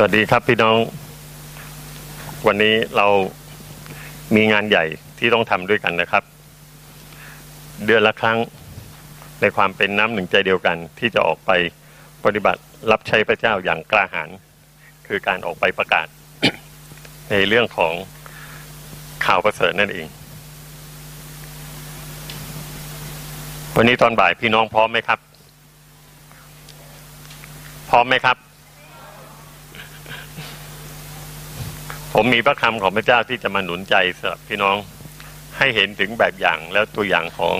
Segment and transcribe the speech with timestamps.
[0.00, 0.76] สวัสดีครับพี่น้อง
[2.46, 3.06] วันนี้เรา
[4.36, 4.84] มีงานใหญ่
[5.18, 6.24] ที่ต้องทำด้วยกันนะครับ
[7.84, 8.38] เดือนละครั้ง
[9.40, 11.50] ในความเป็นน้ำหนึ่งใจเดียวกัน ที่จะออกไป
[12.24, 14.30] ปฏิบัติรับใช้พระเจ้าอย่างกล้าหาญ
[15.06, 16.06] คือการออกไปประกาศ
[17.30, 17.92] ในเรื่องของ
[19.26, 20.06] ข่าวประเสริฐนั่นเอง
[23.76, 25.18] วันนี้ตอนบ่ายพี่น้องพร้อมไหมครับ
[27.92, 28.36] พร้อมไหมครับ
[32.20, 34.76] ผมมีพระคำของพระเจ้าที่จะมาหนุนใจสำหรับพี่น้อง
[35.58, 37.56] ให้เห็นถึงแบบอย่างแล้วตัวอย่างของ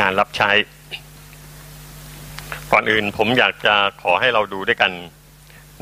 [0.00, 0.50] งานรับใช้
[2.72, 4.92] ก่อนอื่นผมอยากจะขอให้เราดูด้วยกัน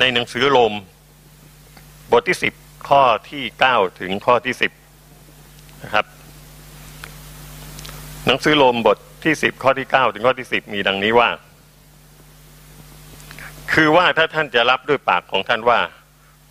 [0.00, 0.74] ในหนังสือโรม
[2.12, 2.54] บทที่สิบ
[2.88, 4.72] ข้อที่เก้าถึงข้อที่สิบ
[5.82, 6.06] นะครับ
[8.26, 11.28] หนังสือโรมบทที่สิบข้อที่เก้าถึงข้อที่สิบมีดังนี้ว่า
[13.72, 15.80] คือว่าถ้าท่านจะรับด้วยปากของท่านว่า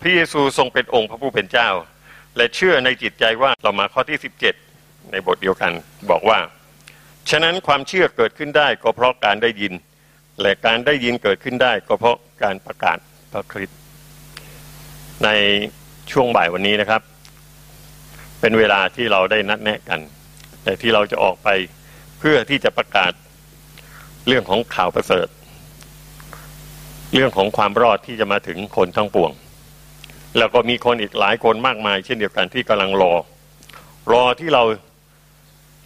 [0.06, 1.68] ระเยซูทรงเป็นองค์พระผู้เป็นเจ้า
[2.36, 4.54] และเชื่อในจิตใจว่าเรามาข้อที่สิบเจ็ด
[5.10, 5.72] ในบทเดียวกัน
[6.10, 6.38] บอกว่า
[7.30, 9.72] ฉะนั้นความเชื่อเกิดขึ้นได้ก็เพราะการได้ยิน
[10.42, 12.98] และการได้ยินเกิดขึ้นได้ก็เพราะการประกาศ
[13.32, 13.78] พระคริสต์
[15.24, 15.28] ใน
[16.10, 17.02] ช่วงบ่ายวันนี้นะครับ
[18.40, 20.00] เป็นเวลาที่เราได้นัดแนะกัน
[20.64, 21.48] แต่ที่เราจะออกไป
[22.18, 23.12] เพื่อที่จะประกาศ
[24.26, 25.28] เรื่องของข่าวประเสริฐ
[27.14, 29.32] เรื่องของความรอดที่จะมาถึงคนทั้งปวง
[30.38, 33.14] แล้วก็มีคนอีกหลายคนมากมาย เช่นเดียวกันที่กำลังรอ
[34.12, 34.62] รอที่เรา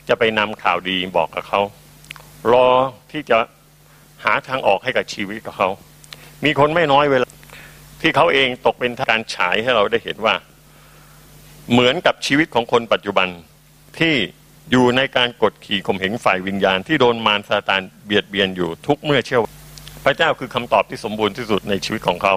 [0.08, 1.60] จะไปนำข่าวดีบอกกับเขา
[2.52, 2.68] รอ
[3.12, 3.38] ที่จะ
[4.24, 5.68] หาทางออกให้กับชีวิตกับเขา
[6.44, 7.28] มีคนไม่น้อยเวลา
[8.00, 10.34] ที่เขาเองตกเป็นการฉายให้เราได้เห็นว่า
[11.72, 13.28] เหมือนกับชีวิตของคนปัจจุบัน
[13.98, 14.14] ที่
[14.70, 19.40] อยู่ในการกดขี่ข่มเหงฝ่ายวิญญาณ ที่โดนมารซาตานเบียดเบียนอยู่ทุกเมื่อเชื่อ
[20.04, 22.34] พระเจ้าคือคำตอบที่สมบูรณ์ที่สุดในชีวิตของเขา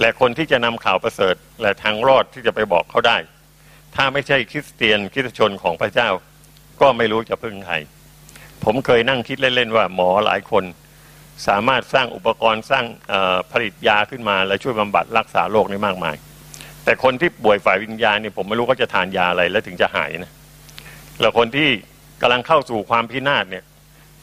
[0.00, 3.16] และคนที่จะนำข่าวประเสริฐ และทางรอดที่จะไปบอกเขาได้
[3.94, 6.08] ถ้าไม่ใช่คริสเตียนคริสตชนของพระเจ้า
[6.80, 7.74] ก็ไม่รู้จะพึ่งใคร
[8.64, 10.64] ผมเคยนั่งคิดเล่นๆว่าหมอหลายคน
[11.48, 12.84] สามารถสร้างอุปกรณ์สร้าง
[13.52, 16.16] ผลิตยาขึ้นมา และช่วยบำบัดรักษาโรคได้มากมาย
[16.84, 20.32] แต่คนที่ป่วยฝ่ายวิญญาณเนี่ยผมไม่รู้เขาจะทานยาอะไรแล้วถึงจะหายนะ
[21.20, 21.68] แล้วคนที่
[22.20, 23.64] กำลังเข้าสู่ความพินาศเนี่ย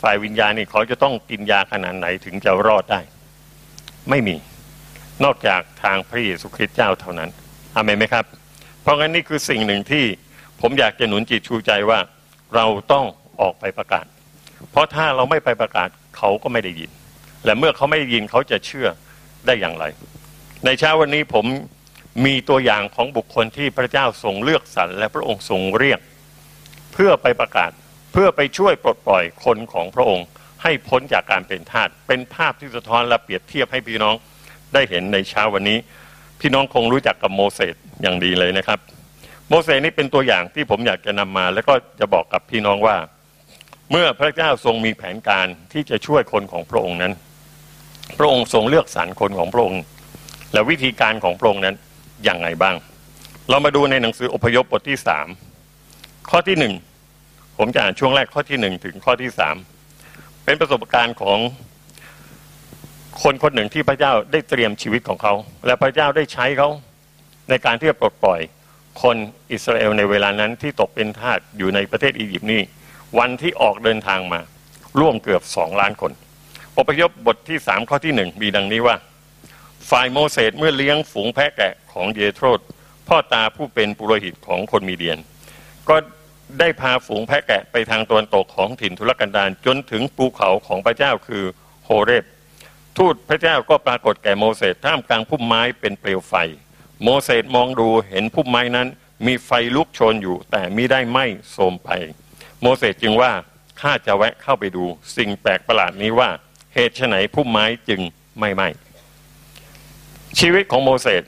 [0.02, 3.00] ฝ่ายวิญญาณนี่เขาจะต้องกินยาขนาดไหนถึงจะรอดได้
[4.10, 4.36] ไม่มี
[5.24, 7.30] นอกจากทางพระเยซูคริสต์เจ้าเท่านั้น
[7.76, 8.26] อเมนไหมครับ
[8.82, 10.06] เพราะงั้นนี่คือสิ่งหนึ่งที่
[10.62, 12.00] ผมอยากจะหนุนจิตชูใจว่า
[12.56, 13.06] เราต้อง
[13.42, 14.06] ออกไปประกาศ
[14.72, 16.92] เพราะถ้าเราไม่ไปประกาศเขาก็ไม่ได้ยิน
[17.46, 18.88] และเมื่อเขาไม่ได้ยินเขาจะเชื่อ
[19.46, 19.86] ได้อย่างไร
[20.66, 21.46] ในเช้าวันนี้ผม
[22.26, 26.00] มีตัวอย่างของบุคคลที่พระเจ้าทรงเลือกสรรและพระองค์ทรงเรียก
[26.94, 27.72] เพื่อไปประกาศ
[28.14, 30.26] เพื่อไปช่วยปลดปล่อยคนของพระองค์
[30.64, 34.16] ให้พ้นจากการเป็นทาสเป็นภาพที่สะท้อนและเปรียบเทียบให้พี่น้อง
[34.74, 35.78] ได้เห็นในเช้าวันนี้
[36.40, 38.80] พี่น้องคงรู้จักกับโมเสสอย่างดีเลยนะครับ
[39.50, 42.98] โมเสสนี่เป็นตัวอย่างที่ผมอยากจะนำมา แล้วก็จะบอกกับพี่น้องว่า
[43.92, 47.14] เมื่อพระเจ้าทรงมีแผนการที่จะช่วยคนของพระองค์นั้น
[48.18, 49.82] พระองค์ทรงเลือกสรรคนของพระองค์
[50.54, 51.76] และวิธีการของพระองค์นั้น
[52.24, 52.76] อย่างไรบ้าง
[53.50, 55.28] เรามาดูในหนังสืออพยพบทที่สาม
[56.30, 56.74] ข้อที่หนึ่ง
[57.58, 59.56] ผมจะอ่านช่วงแรกข้อที่หนึ่งถึงข้อที่สาม
[60.46, 61.40] เป็นประสบการณ์ของ
[63.22, 65.34] คนคนหนึ่งที่พระเจ้าได้เตรียมชีวิตของเขา
[65.66, 66.70] และพระเจ้าได้ใช้เขา
[67.50, 68.40] ในการที่จะปลดปล่อย
[69.02, 69.18] คน
[69.52, 72.62] อิสราเอลในเวลานั้นที่ตกเป็นทาสอยู่ในประเทศอียิปต์นี่
[73.20, 74.40] วันที่ออกเดินทางมา
[75.00, 76.12] ร่วมเกือบสองล้านคน
[76.78, 78.96] อพยพบทที่สามข้อที่หนึ่งมีดังนี้ว่า
[79.90, 82.60] ฝ่ายโมเสสเมื่อเลี้ยงฝูงแพะแกะของเยโทรด
[83.08, 85.18] พ่อตาผู้เป็นปุโรหิตของคนมีเดียน
[85.90, 85.96] ก็
[86.60, 91.44] ได้พาฝูงแพะแกะไปทางตะวันตกของถิ่นทุรกันดารจนถึงภูเขาของพระเจ้าคือ
[91.86, 92.24] โฮเรบ
[92.98, 96.34] ทูตพระเจ้าก็ปรากฏแก่โมเสสท่ามกลางพุ่มไม้เป็นเปลวไฟ
[97.04, 98.88] โมเสสมองดูเห็นพุ่มไม้นั้น
[99.26, 101.90] มีไฟลุกโชนอยู่ แต่มิได้ไหม้โทมไป
[102.62, 103.32] โมเสสจึงว่า
[103.82, 104.86] ข้าจะแวะเข้าไปดู
[105.18, 106.30] สิ่งแปลกประหลาดนี้ว่า
[106.74, 108.02] เหตุไฉนพุ่มไม้จึง
[108.40, 108.68] ไม่ไหม้
[110.40, 111.24] ชีวิตของโมเสส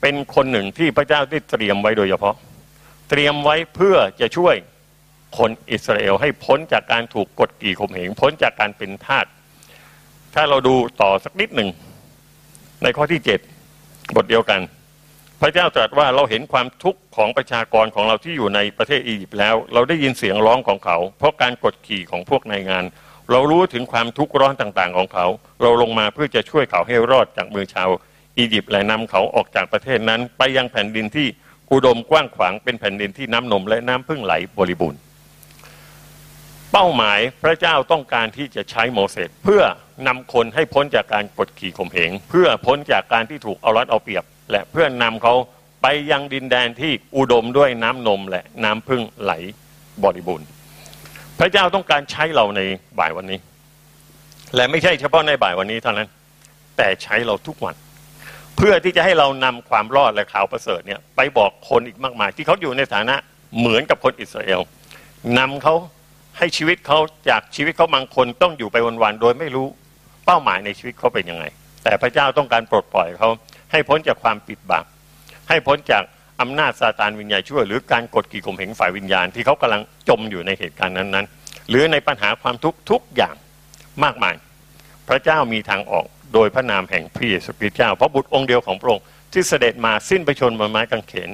[0.00, 2.36] เป็นคนหนึ่งที่พระเจ้าได้เตรียมไว้โดยเฉพาะ
[3.10, 4.54] เตรียมไว้เพื่อจะช่วย
[5.38, 9.26] คนอิสราเอลให้พ้นจากการถูกกดกี่ข่มเหงพ้นจากการเป็นทาส
[10.34, 11.68] ถ้าเราดูต่อสักนิดหนึ่ง
[12.82, 13.40] ในข้อที่เจ็ด
[14.16, 14.60] บทเดียวกัน
[15.40, 22.84] พระเจ้าตรัสว่าเราเห็นความทุกข์ของประชากรของเราที่อยู่ในประเทศอียิปต์แล้ว เราได้ยินเสียงร้องของเขา เพราะการกดขี่ของพวกนายงาน
[23.30, 25.26] เรารู้ถึงความทุกข์ร้อนต่างๆของเขา
[25.62, 27.88] เราลงมาเพื่อจะช่วยเขาให้รอดจากมือชาว
[28.38, 31.26] อียิปต์และนำเขาออกจากประเทศนั้น ไปยังแผ่นดินที่
[31.72, 35.00] อุดมกว้างขวางเป็นแผ่นดินที่น้ำนมและน้ำพึ่งไหลบริบูรณ์
[36.74, 39.62] เป้าหมายพระเจ้าต้องการที่จะใช้โมเสสเพื่อ
[40.06, 45.34] นำคนให้พ้นจากการกดขี่ข่มเหงเพื่อพ้นจากการที่ถูกเอารัดเอาเปรียบ และเพื่อนำเขา
[45.82, 49.32] ไปยังดินแดนที่อุดมด้วยน้ำนมและน้ำพึ่งไหล
[50.02, 50.46] บริบูรณ์
[51.38, 52.60] พระเจ้าต้องการใช้เราใน
[52.98, 53.38] บ่ายวันนี้
[54.54, 56.08] และไม่ใช่เฉพาะในบ่ายวันนี้เท่านั้น
[56.76, 57.74] แต่ใช้เราทุกวัน
[58.56, 63.16] เพื่อที่จะให้เรานำความรอดและข่าวประเสริฐเนี่ยไปบอกคนอีกมากมาย ที่เขาอยู่ในฐานะ
[63.58, 64.60] เหมือนกับคนอิสราเอล
[65.38, 65.74] นำเขา
[66.38, 66.98] ให้ชีวิตเขา
[67.28, 69.66] จากชีวิตเขาบางคนต้องอยู่ไปวันๆโดยไม่รู้
[70.26, 71.44] เป้าหมายในชีวิตเขาเป็นยังไง
[71.84, 73.30] แต่พระเจ้าต้องการปลดปล่อยเขา
[73.72, 74.84] ให้พ้นจากความปิดบัง
[75.48, 76.02] ให้พ้นจาก
[76.40, 83.34] อำนาจซาตานวิญญาณชั่ว หรือการกดขี่ข่มเหงฝ่ายวิญญาณที่เขากำลังจมอยู่ในเหตุการณ์นั้นๆ หรือในปัญหาความทุกข์ทุกอย่าง
[84.04, 84.34] มากมาย
[85.08, 91.30] พระเจ้ามีทางออกโดยพระนามแห่งพระเยซูคริสต์เจ้า พระบุตรองค์เดียวของพระองค์ที่เสด็จมาสิ้นไปชนบนไม้กางเขน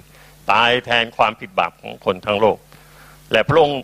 [0.50, 2.58] ตายแทนความผิดบาปของคนทั้งโลก
[3.32, 3.80] และพระองค์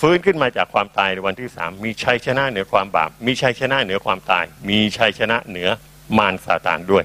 [0.00, 5.68] ฟื้นขึ้นมาจากความตายในวันที่สามมีชัยชนะเหนือความบาป มีชัยชนะเหนือความตาย มีชัยชนะเหนือ
[6.18, 7.04] มารซาตานด้วย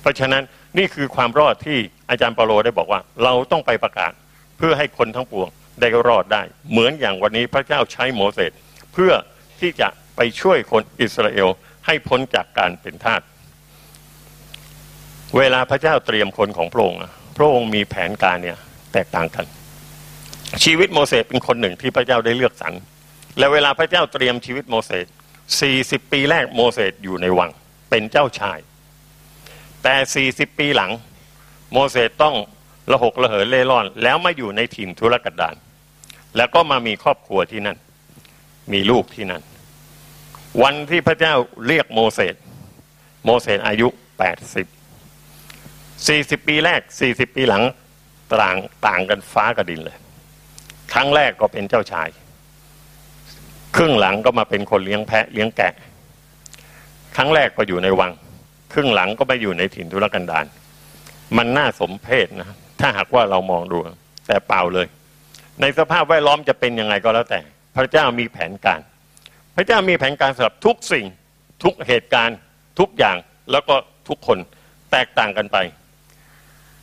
[0.00, 0.42] เพราะฉะนั้น
[0.78, 1.78] นี่คือความรอดที่
[2.10, 4.12] อาจารย์เปาโลได้บอกว่า เราต้องไปประกาศ
[4.58, 5.48] เพื่อให้คนทั้งปวง
[5.80, 8.52] ได้รอดได้ เหมือนอย่างวันนี้พระเจ้าใช้โมเสส
[8.92, 9.12] เพื่อ
[9.60, 11.48] ที่จะไปช่วยคนอิสราเอล
[11.86, 13.20] ให้พ้นจากการเป็นทาส
[15.36, 17.00] เวลาพระเจ้าเตรียมคนของพระองค์
[17.36, 18.58] พระองค์มีแผนการเนี่ย
[18.92, 19.44] แตกต่างกัน
[20.64, 22.72] ชีวิตโมเสสเป็นคนหนึ่งที่พระเจ้าได้เลือกสรร
[23.38, 25.06] และเวลาพระเจ้าเตรียมชีวิตโมเสส
[25.64, 27.50] 40 ปีแรกโมเสสอยู่ในวัง
[27.90, 28.58] เป็นเจ้าชาย
[29.82, 30.90] แต่ 40 ปีหลัง
[31.72, 32.36] โมเสสต้อง
[32.92, 35.54] ระหกระเหินเล่ร่อน แล้วมาอยู่ในถิ่นทุรกันดาร
[36.36, 37.78] แล้วก็มามีครอบครัวที่นั่น
[38.72, 39.42] มีลูกที่นั่น
[40.62, 41.34] วันที่พระเจ้า
[41.66, 42.34] เรียกโมเสส
[43.24, 43.88] โมเสสอายุ
[45.08, 47.62] 80 40 ปีแรก 40 ปีหลัง
[48.32, 49.96] ต่างต่างกันฟ้ากับดินเลย
[50.92, 52.08] ครั้งแรกก็เป็นเจ้าชาย
[53.76, 55.72] ครึ่งหลังก็มาเป็นคนเลี้ยงแพะเลี้ยงแกะ
[57.16, 58.12] ครั้งแรกก็อยู่ในวัง
[58.72, 60.46] ครึ่งหลังก็ไปอยู่ในถิ่นทุรกันดาร
[61.36, 63.78] มันน่าสมเพชนะถ้าหากว่าเรามองดู
[64.26, 64.86] แต่เปล่าเลย
[65.60, 67.40] ในสภาพแวดล้อมจะเป็นยังไงก็แล้วแต่
[67.76, 68.80] พระเจ้ามีแผนการ
[69.56, 71.06] พระเจ้ามีแผนการสำหรับทุกสิ่ง
[71.64, 72.38] ทุกเหตุการณ์
[72.78, 73.16] ทุกอย่าง
[73.52, 73.74] แล้วก็
[74.08, 74.38] ทุกคน
[74.92, 75.56] แตกต่างกันไป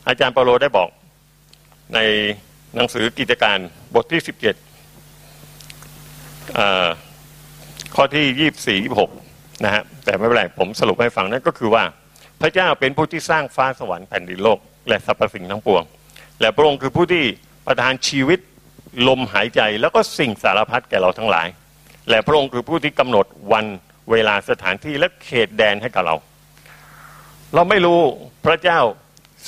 [0.08, 0.89] อาจารย์เปโลได้บอก
[1.93, 2.00] ใน
[2.75, 3.57] หนังสือกิจการ
[3.95, 4.55] บทที่สิบเจ็ด
[7.95, 9.11] ข้อที่ยี่สี่ยี่หก
[9.63, 11.83] นะฮะแต่ไม่เป็นไรผมสรุปให้ฟังนั่นก็คือว่า
[12.41, 15.83] พระเจ้าเป็นผู้ที่สร้างฟ้าสวรรค์แผ่นดินโลก และสรรพสิ่งทั้งปวง
[16.41, 17.23] และพระองค์คือผู้ที่
[17.67, 18.39] ประทานชีวิต
[19.07, 21.47] ลมหายใจแล้วก็สิ่งสารพัดแก่เราทั้งหลาย
[22.09, 23.65] และพระองค์คือผู้ที่กำหนดวัน
[24.11, 26.15] เวลาสถานที่และเขตแดนให้กับเรา
[27.53, 27.99] เราไม่รู้
[28.45, 28.79] พระเจ้า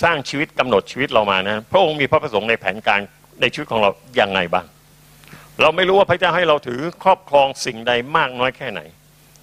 [0.02, 3.00] สร้างชีวิตกำหนดชีวิตเรามานะพระองค์มีพระประสงค์ในแผนการ
[3.42, 4.66] ในชีวิตของเราอย่างไงบ้าง
[5.62, 8.82] เราไม่รู้ว่าพระเจ้าให้เราถือครอบครองสิ่งใดมากน้อยแค่ไหน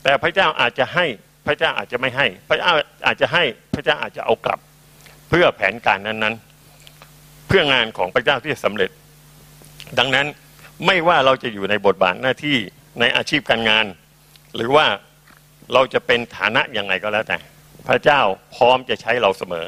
[0.02, 1.06] แต่พระเจ้าอาจจะให้
[1.46, 2.72] พระเจ้าอาจจะไม่ให้ พระเจ้า
[3.06, 3.42] อาจจะให้
[3.74, 4.60] พระเจ้าอาจจะเอากลับ
[5.28, 8.90] เพื่อแผนการนั้นๆ เพื่องานของพระเจ้าที่จะสำเร็จ
[9.98, 10.26] ดังนั้น
[10.86, 12.56] ไม่ว่าเราจะอยู่ในบทบาทหน้าที่
[13.00, 13.86] ในอาชีพการงาน
[14.56, 14.86] หรือว่า
[15.74, 17.38] เราจะเป็นฐานะอยังไงก็แล้วแต่
[17.88, 18.20] พระเจ้า
[18.54, 19.66] พร้อมจะใช้เราเสมอ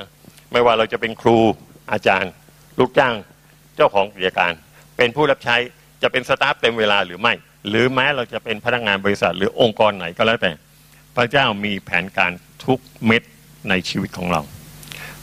[0.52, 1.38] ไม่ว่าเราจะเป็นครู
[1.92, 2.32] อาจารย์
[2.78, 3.14] ลูกจ้าง
[3.76, 4.52] เจ้าของกิจการ
[4.97, 5.56] เป็นผู้รับใช้
[6.02, 7.35] จะเป็นสตาฟเต็มเวลาหรือไม่
[7.68, 10.52] หรือแม้เราจะเป็นพนักงานบริษัท หรือองค์กรไหนก็แล้วแต่
[11.16, 12.32] พระเจ้ามีแผนการ
[12.64, 13.23] ทุกเม็ด
[13.68, 14.42] ในชีวิตของเรา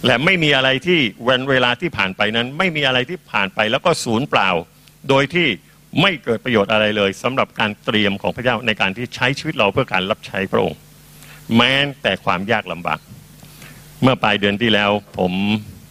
[0.05, 4.50] และไม่มีอะไรที่วันเวลาที่ผ่านไปนั้น ไม่มีอะไรที่ผ่านไปแล้วก็สูญเปล่า
[5.09, 5.48] โดยที่
[6.01, 10.79] ไม่เกิดประโยชน์อะไรเลยสำหรับการเตรียมของพระเจ้าในการที่ใช้ชีวิตเราเพื่อการรับใช้พระองค์
[11.57, 13.00] แม้แต่ความยากลำบาก
[14.03, 15.32] เมื่อปลายเดือนที่แล้ว ผม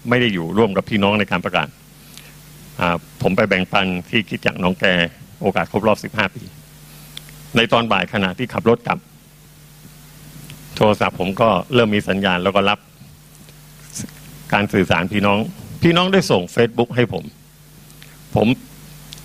[0.09, 1.69] ไม่ได้อยู่ร่วมกับพี่น้องในการประกาศ
[3.23, 4.85] ผมไปแบ่งปันที่คิดจากน้องแก
[5.43, 6.43] โอกาสครบรอบ 15 ปี
[7.57, 8.99] ในตอนบ่ายขณะที่ขับรถกลับ
[10.77, 12.79] โทรศัพท์ผมก็เริ่มมีสัญญาณแล้วก็รับ
[14.53, 15.38] การสื่อสารพี่น้อง
[15.83, 17.25] พี่น้องได้ส่ง Facebook ให้ผม
[18.35, 18.47] ผม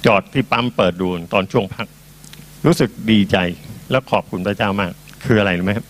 [0.05, 1.87] จอดที่ปั๊มเปิดดูตอนช่วงพัก
[2.65, 3.37] รู้สึกดีใจ
[3.91, 4.91] และขอบคุณพระเจ้ามาก
[5.25, 5.85] คืออะไรรู้ไหมครับ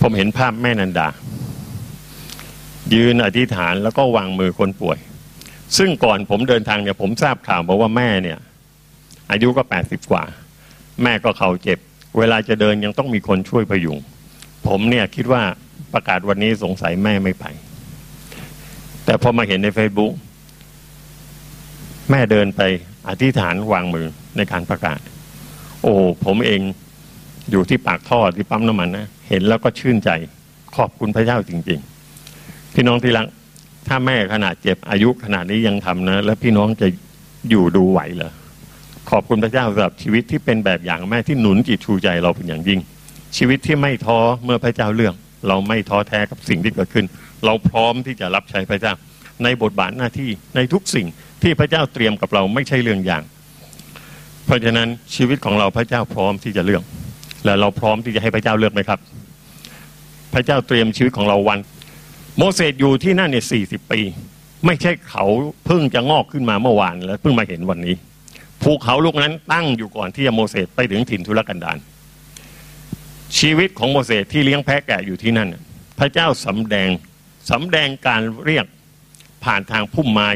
[0.00, 1.08] ผมเห็นภาพแม่นันดา
[2.94, 4.98] ยืนอธิษฐานแล้วก็วางมือคนป่วย
[5.78, 8.38] ซึ่งก่อนผมเดินทางเนี่ยผมทราบข่าวบอกว่าแม่เนี่ย
[9.30, 10.24] อายุก็แปดสิบกว่า
[11.02, 11.78] แม่ก็เข่าเจ็บ
[12.18, 13.98] เวลาจะเดินยังต้องมีคนช่วยพยุง
[14.66, 15.42] ผมเนี่ยคิดว่า
[15.92, 17.44] ประกาศวันนี้สงสัยแม่ไม่ไป
[19.04, 20.12] แต่พอมาเห็นใน Facebook
[22.10, 22.62] แม่เดินไป
[23.08, 24.98] อธิษฐานวางมือในการประกาศ
[25.82, 26.60] โอ้ผมเอง
[27.50, 30.10] อยู่ที่ปากท่อที่ปั๊มน้ำมันนะ ห็นแล้วก็ชื่นใจ
[30.76, 31.80] ขอบคุณพระเจ้าจริง
[32.26, 33.26] ๆ พี่น้องที่รัก
[33.88, 36.88] ถ้าแม่ขนาดเจ็บอายุขนาดนี้ยังทำนะ แล้วพี่น้องจะ
[37.50, 38.32] อยู่ดูไหวเหรอ
[39.10, 42.80] ขอบคุณพระเจ้าสำหรับชีวิตที่เป็นแบบอย่างแม่ที่หนุนจิตชูใจเราเป็นอย่างยิ่ง
[43.36, 45.14] ชีวิตที่ไม่ท้อเมื่อพระเจ้าเลือก
[45.48, 47.06] เราไม่ท้อแท้กับสิ่งที่เกิดขึ้น
[47.44, 48.92] เราพร้อมที่จะรับใช้พระเจ้า
[49.44, 51.06] ในบทบาทหน้าที่ในทุกสิ่ง
[51.42, 53.22] ที่พระเจ้าเตรียมกับเราไม่ใช่เรื่องอย่าง
[54.46, 56.82] เพราะฉะนั้นชีวิตของเราพระเจ้าพร้อมที่จะเลือก
[57.44, 58.98] และเราพร้อมที่จะให้พระเจ้าเลือกไหมครับ
[60.34, 61.58] พระเจ้าเตรียมชีวิตของเราวัน
[62.38, 64.00] โมเสสอยู่ที่นั่นเนี่ยสี่สิบปี
[64.66, 65.24] ไม่ใช่เขา
[65.66, 67.94] เพิ่งจะงอกขึ้นมาเมื่อวานแล้วเพิ่งมาเห็นวันนี้
[68.62, 71.78] ภูเขาลูกนั้นตั้งอยู่ก่อนที่จะโมเสสไปถึงถิ่นทุรกันดาร
[73.38, 75.48] ชีวิตของโมเสสที่เลี้ยงแพะแกะอยู่ที่นั่น
[75.98, 76.90] พระเจ้าสำแดง
[77.50, 78.66] สำแดงการเรียก
[79.44, 80.28] ผ่านทางพุ่มไม้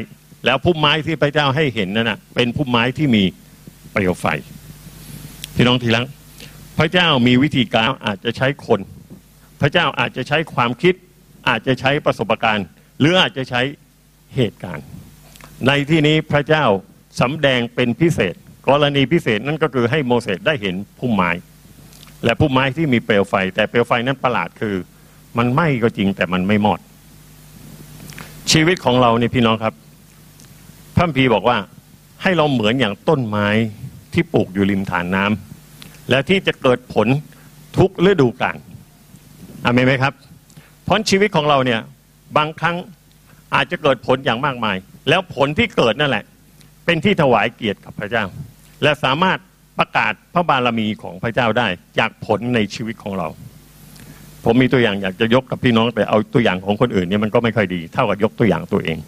[0.45, 3.23] แล้วพุ่มไม้ที่พระเจ้าให้เห็นนั่นนะเป็นพุ่มไม้ที่มี
[3.93, 4.27] เปลวไฟ
[5.55, 6.03] พี่น้องทีละ
[6.79, 8.81] พระเจ้ามีวิธีการอาจจะใช้คน
[9.61, 10.95] พระเจ้าอาจจะใช้ความคิด
[11.49, 12.67] อาจจะใช้ประสบการณ์
[13.01, 13.61] หรืออาจจะใช้
[14.37, 14.87] เหตุการณ์
[15.67, 16.65] ในที่นี้พระเจ้า
[17.21, 18.35] สำแดงเป็นพิเศษ
[18.69, 21.31] กรณีพิเศษนั่นก็คือให้โมเสสได้เห็นพุ่มไม้
[22.25, 24.75] และพุ่มไม้ที่มีเปลวไฟ แต่เปลวไฟนั้นประหลาดคือ
[25.39, 26.81] มันไหม้ก็จริงแต่มันไม่มอด
[28.53, 29.75] ชีวิตของเราเนี่ยพี่น้องครับ
[30.97, 31.57] พระพีบอกว่า
[32.23, 33.49] ให้เราเหมือนอย่างต้นไม้
[34.13, 37.09] ที่ปลูกอยู่ริมฐานน้ำและที่จะเกิดผล
[37.79, 38.59] ทุกฤดูกาล
[39.65, 40.13] อเมนไหมครับ
[40.85, 41.81] เพราะชีวิตของเราเนี่ย
[42.37, 42.77] บางครั้ง
[43.55, 44.77] อาจจะเกิดผลอย่างมากมาย
[45.09, 46.25] แล้วผลที่เกิดนั่นแหละ
[46.85, 48.25] เป็นที่ถวายเกียรติกับพระเจ้า
[48.83, 49.39] และสามารถ
[49.79, 51.67] ประกาศพระบารมีของพระเจ้าได้
[51.99, 53.29] จากผลในชีวิตของเรา
[54.45, 58.99] ผมมีตัวอย่างอยากจะยกกับพี่น้องแต่เอาตัวอย่างของคนอื่นเนี่ยมันก็ไม่ค่อยดีเท่ากับยกตัวอย่างตัวเอง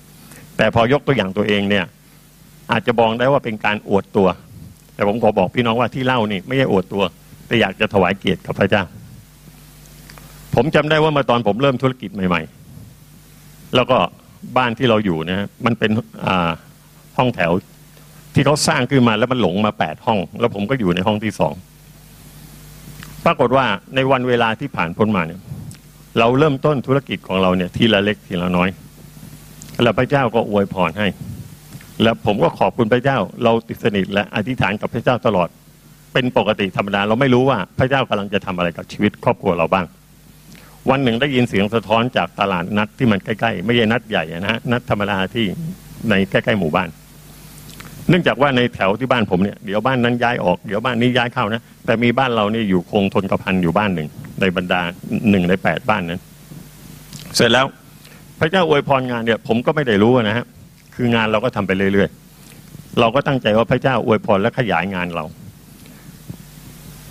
[0.57, 1.85] แต่พอยกตัวอย่างตัวเองเนี่ย
[2.73, 4.29] อาจจะบองได้ว่าเป็นการอวดตัว
[4.95, 7.03] แต่ผมขอบอกพี่น้องว่าที่เล่านี่ไม่ใช่อวดตัว
[7.47, 8.83] แต่อยากจะถวายเกียรติกับพระเจ้า
[10.55, 12.43] ผมจำได้ว่าเมื่อตอนผมเริ่มธุรกิจใหม่
[13.09, 13.99] ๆ แล้วก็
[14.57, 15.91] บ้านที่เราอยู่นะมันเป็น
[17.17, 17.53] ห้องแถว
[18.35, 21.55] ที่เขาสร้างขึ้นมาแล้วมันหลงมาแปดห้อง แล้วผมก็อยู่ในห้องที่สอง
[23.25, 23.65] ปรากฏว่า
[23.95, 25.41] ในวันเวลาที่ผ่านพ้นมาเนี่ย
[26.19, 28.69] เราเริ่มต้นธุรกิจของเราเนี่ยทีละเล็กทีละน้อย
[29.83, 31.09] แล้วพระเจ้าก็อวยพรให้
[32.03, 35.49] แล้วผมก็ขอบคุณพระเจ้า เราติดสนิทและอธิษฐานกับพระเจ้าตลอด
[36.13, 39.87] เป็นปกติธรรมดาเราไม่รู้ว่าพระเจ้ากำลังจะทำอะไรกับชีวิตครอบครัวเราบ้าง
[40.91, 45.47] วันหนึ่งได้ยินเสียงสะท้อนจากตลาดนัดที่มันใกล้ๆ ไม่ใช่นัดใหญ่นะฮะนัดธรรมดาที่
[46.11, 46.89] ในใกล้ๆหมู่บ้าน
[48.09, 54.09] เนื่องจากว่าในแถวที่บ้านผมเนี่ยเดี๋ยวบ้านนั้นย้ายออกเดี๋ยวบ้านนี้ย้ายเข้านะแต่มีบ้านเราเนี่ยอยู่คงทนกระพันอยู่บ้านหนึ่ง
[54.41, 54.81] ในบรรดา
[55.31, 56.21] หนึ่งในแปดบ้านนั้น
[57.37, 57.67] เสร็จแล้ว
[58.41, 60.45] พระเจ้าอวยพรงานเนี่ยผมก็ไม่ได้รู้นะฮะ
[60.95, 65.25] คืองานเราก็ทำไปเรื่อยๆ เราก็ตั้งใจว่าพระเจ้าอวยพรและขยายงานเรา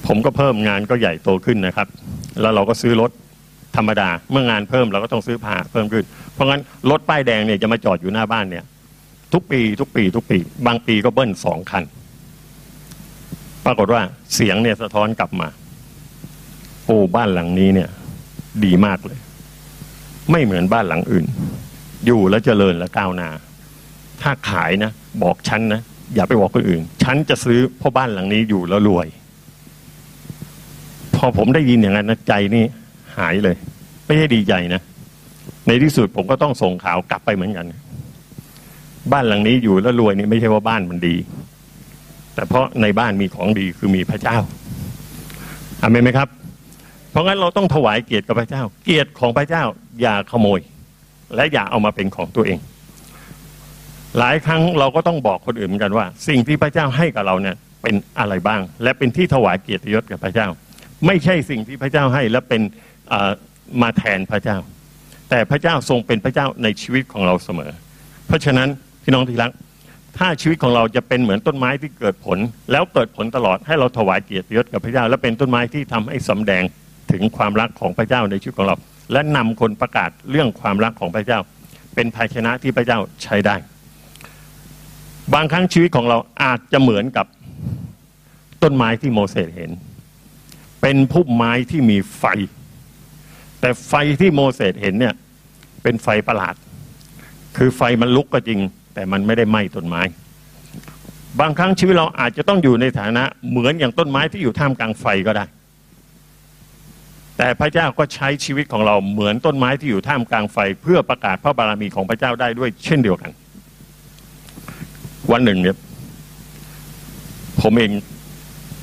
[0.07, 1.87] ผมก็เพิ่มงานก็ใหญ่โตขึ้นนะครับ
[2.41, 3.11] แล้วเราก็ซื้อรถ
[3.79, 8.63] ธรรมดา เมื่องานเพิ่มเราก็ต้องซื้อผ้าเพิ่มขึ้น เพราะงั้นรถป้ายแดงเนี่ยจะมาจอดอยู่หน้าบ้านเนี่ย
[9.33, 11.83] ทุกปี ทุกปี ทุกปี บางปีก็เบิ้ลสองคัน
[13.65, 14.01] ปรากฏว่า
[14.33, 15.47] เสียงเนี่ยสะท้อนกลับมา
[16.85, 17.89] โอ้บ้านหลังนี้เนี่ย
[18.65, 19.19] ดีมากเลย
[20.31, 21.25] ไม่เหมือนบ้านหลังอื่น
[22.05, 23.29] อยู่แล้วเจริญและก้าวหน้า
[24.21, 24.91] ถ้าขายนะ
[25.23, 25.81] บอกฉันนะ
[26.15, 29.07] อย่าไปบอกคนอื่น ฉันจะซื้อเพราะบ้านหลังนี้อยู่แล้วรวย
[31.15, 32.65] พอผมได้ยินอย่างนั้นใจนี่
[33.19, 33.55] หายเลย
[34.05, 34.81] ไม่ใช่ดีใจนะ
[35.67, 37.65] ในที่สุดผมก็ต้องส่งข่าวกลับไปเหมือนกัน
[39.11, 41.15] บ้านหลังนี้อยู่แล้วรวยนี่ไม่ใช่ว่าบ้านมันดี
[42.35, 44.37] แต่เพราะในบ้านมีของดีคือมีพระเจ้า
[45.81, 46.27] อามนไหมครับ
[47.11, 49.63] เพราะงั้นเราต้องถวายเกียรติกับพระเจ้า เกียรติของพระเจ้า
[50.01, 50.59] อย่าขโมย
[51.35, 52.59] และอย่าเอามาเป็นของตัวเอง
[54.19, 60.47] หลายครั้งเราก็ต้องบอกคนอื่นเหมือนกันว่า สิ่งที่พระเจ้าให้กับเราเนี่ยเป็นอะไรบ้าง และเป็นที่ถวายเกียรติยศกับพระเจ้า
[61.05, 62.61] ไม่ใช่สิ่งที่พระเจ้าให้และเป็น
[63.81, 64.57] มาแทนพระเจ้า
[65.29, 67.71] แต่พระเจ้าทรงเป็นพระเจ้าในชีวิตของเราเสมอ
[68.27, 68.69] เพราะฉะนั้น
[69.03, 69.51] พี่น้องที่รัก
[70.17, 72.37] ถ้าชีวิตของเราจะเป็นเหมือนต้นไม้ที่เกิดผล
[72.71, 76.63] แล้วเกิดผลตลอดให้เราถวายเกียรติยศกับพระเจ้า และเป็นต้นไม้ที่ทำให้สำแดง
[77.11, 78.75] ถึงความรักของพระเจ้าในชีวิตของเรา
[79.13, 81.39] และนำคนประกาศเรื่องความรักของพระเจ้า
[81.95, 83.55] เป็นภาชนะที่พระเจ้าใช้ได้
[85.33, 87.25] บางครั้งชีวิตของเราอาจจะเหมือนกับ
[88.63, 89.71] ต้นไม้ที่โมเสสเห็น
[90.81, 92.23] เป็นพุ่มไม้ที่มีไฟ
[93.61, 95.13] แต่ไฟที่โมเสสเห็นเนี่ย
[95.83, 96.55] เป็นไฟประหลาด
[97.57, 98.59] คือไฟมันลุกก็จริง
[98.93, 100.01] แต่มันไม่ได้ไหม้ต้นไม้
[101.39, 105.45] บางครั้งชีวิตเราอาจจะต้องอยู่ในฐานะ เหมือนอย่างต้นไม้ที่อยู่ท่ามกลางไฟก็ได้
[107.37, 113.31] แต่พระเจ้าก็ใช้ชีวิตของเราเหมือนต้นไม้ที่อยู่ท่ามกลางไฟ เพื่อประกาศพระบารมีของพระเจ้าได้ด้วยเช่นเดียวกัน
[115.31, 115.77] วันหนึ่งเนี่ย
[117.61, 117.91] ผมเอง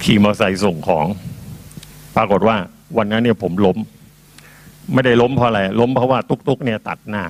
[0.02, 1.06] ขี่มอเตอร์ไซค์ส่งของ
[2.16, 2.56] ปรากฏว่า
[2.99, 3.76] วันนั้นเนี่ยผมล้ม
[4.92, 7.24] ไม่ได้ล้มเพราะอะไรล้มเพราะว่าตุกๆเนี่ยตัดหน้า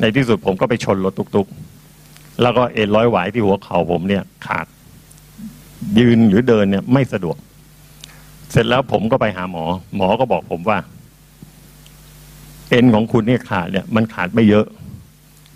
[0.00, 4.66] ในที่สุดผมก็ไปชนรถตุกๆ แล้วก็เอ็นร้อยหวายที่หัวเข่าผมเนี่ยขาด
[5.98, 7.36] ยืนหรือเดินเนี่ยไม่สะดวก
[8.50, 9.64] เสร็จแล้วผมก็ไปหาหมอ
[9.96, 10.78] หมอก็บอกผมว่า
[12.70, 14.66] เอ็นของคุณเนี่ยขาดเนี่ย มันขาดไม่เยอะ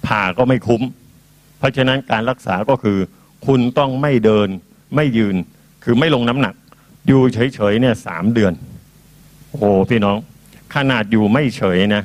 [0.06, 0.82] ผ่าก็ไม่คุ้ม
[1.58, 2.98] เพราะฉะนั้นการรักษาก็คือ
[3.46, 4.48] คุณต้องไม่เดิน
[4.96, 5.36] ไม่ยืน
[5.84, 6.54] คือไม่ลงน้ำหนัก
[7.06, 8.52] อยู่เฉยๆเนี่ยสามเดือน
[9.52, 10.16] โอ้พี่น้อง
[10.74, 12.02] ขนาดอยู่ไม่เฉยนะ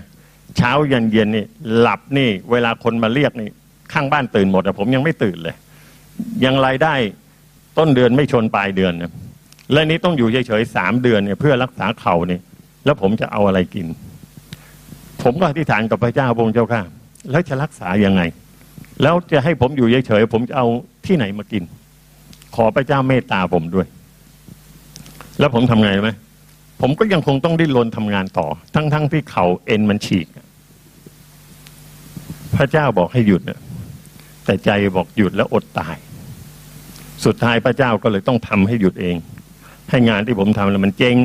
[0.58, 1.46] เช้าเย็นเย็นนี่
[1.80, 3.50] หลับนี่ เวลาคนมาเรียกนี่
[3.94, 5.56] ข้างบ้านตื่นหมดแต่ผมยังไม่ตื่นเลย
[6.46, 6.94] ยังรายได้
[7.78, 9.12] ต้นเดือนไม่ชนปลายเดือนนะ
[9.72, 12.40] และนี้ต้องอยู่เฉยๆสามเดือนเนี่ยเพื่อรักษาเข่านี่
[12.86, 13.88] แล้วผมจะเอาอะไรกิน
[15.24, 16.82] ผมก็อธิษฐานกับพระเจ้าพระองค์เจ้าข้า
[17.32, 18.22] แล้วจะรักษายังไง
[19.02, 20.68] แล้วจะให้ผมอยู่เฉยๆผมจะเอา
[21.06, 21.64] ที่ไหนมากิน
[22.56, 23.88] ขอพระเจ้าเมตตาผมด้วย
[25.40, 26.10] แล้วผมทำไงไหม
[26.82, 30.28] ผมก็ยังคงต้องดิ้นรนทำงานต่อ ทั้งๆทที่เข่าเอ็นมันฉีก
[32.56, 33.60] พระเจ้าบอกให้หยุดนะ
[34.46, 35.98] แต่ใจบอกหยุดแล้วอดตาย
[37.26, 39.16] สุดท้ายพระเจ้าก็เลยต้องทำให้หยุดเอง
[39.90, 41.18] ให้งานที่ผมทำแล้วมันเจ๊ง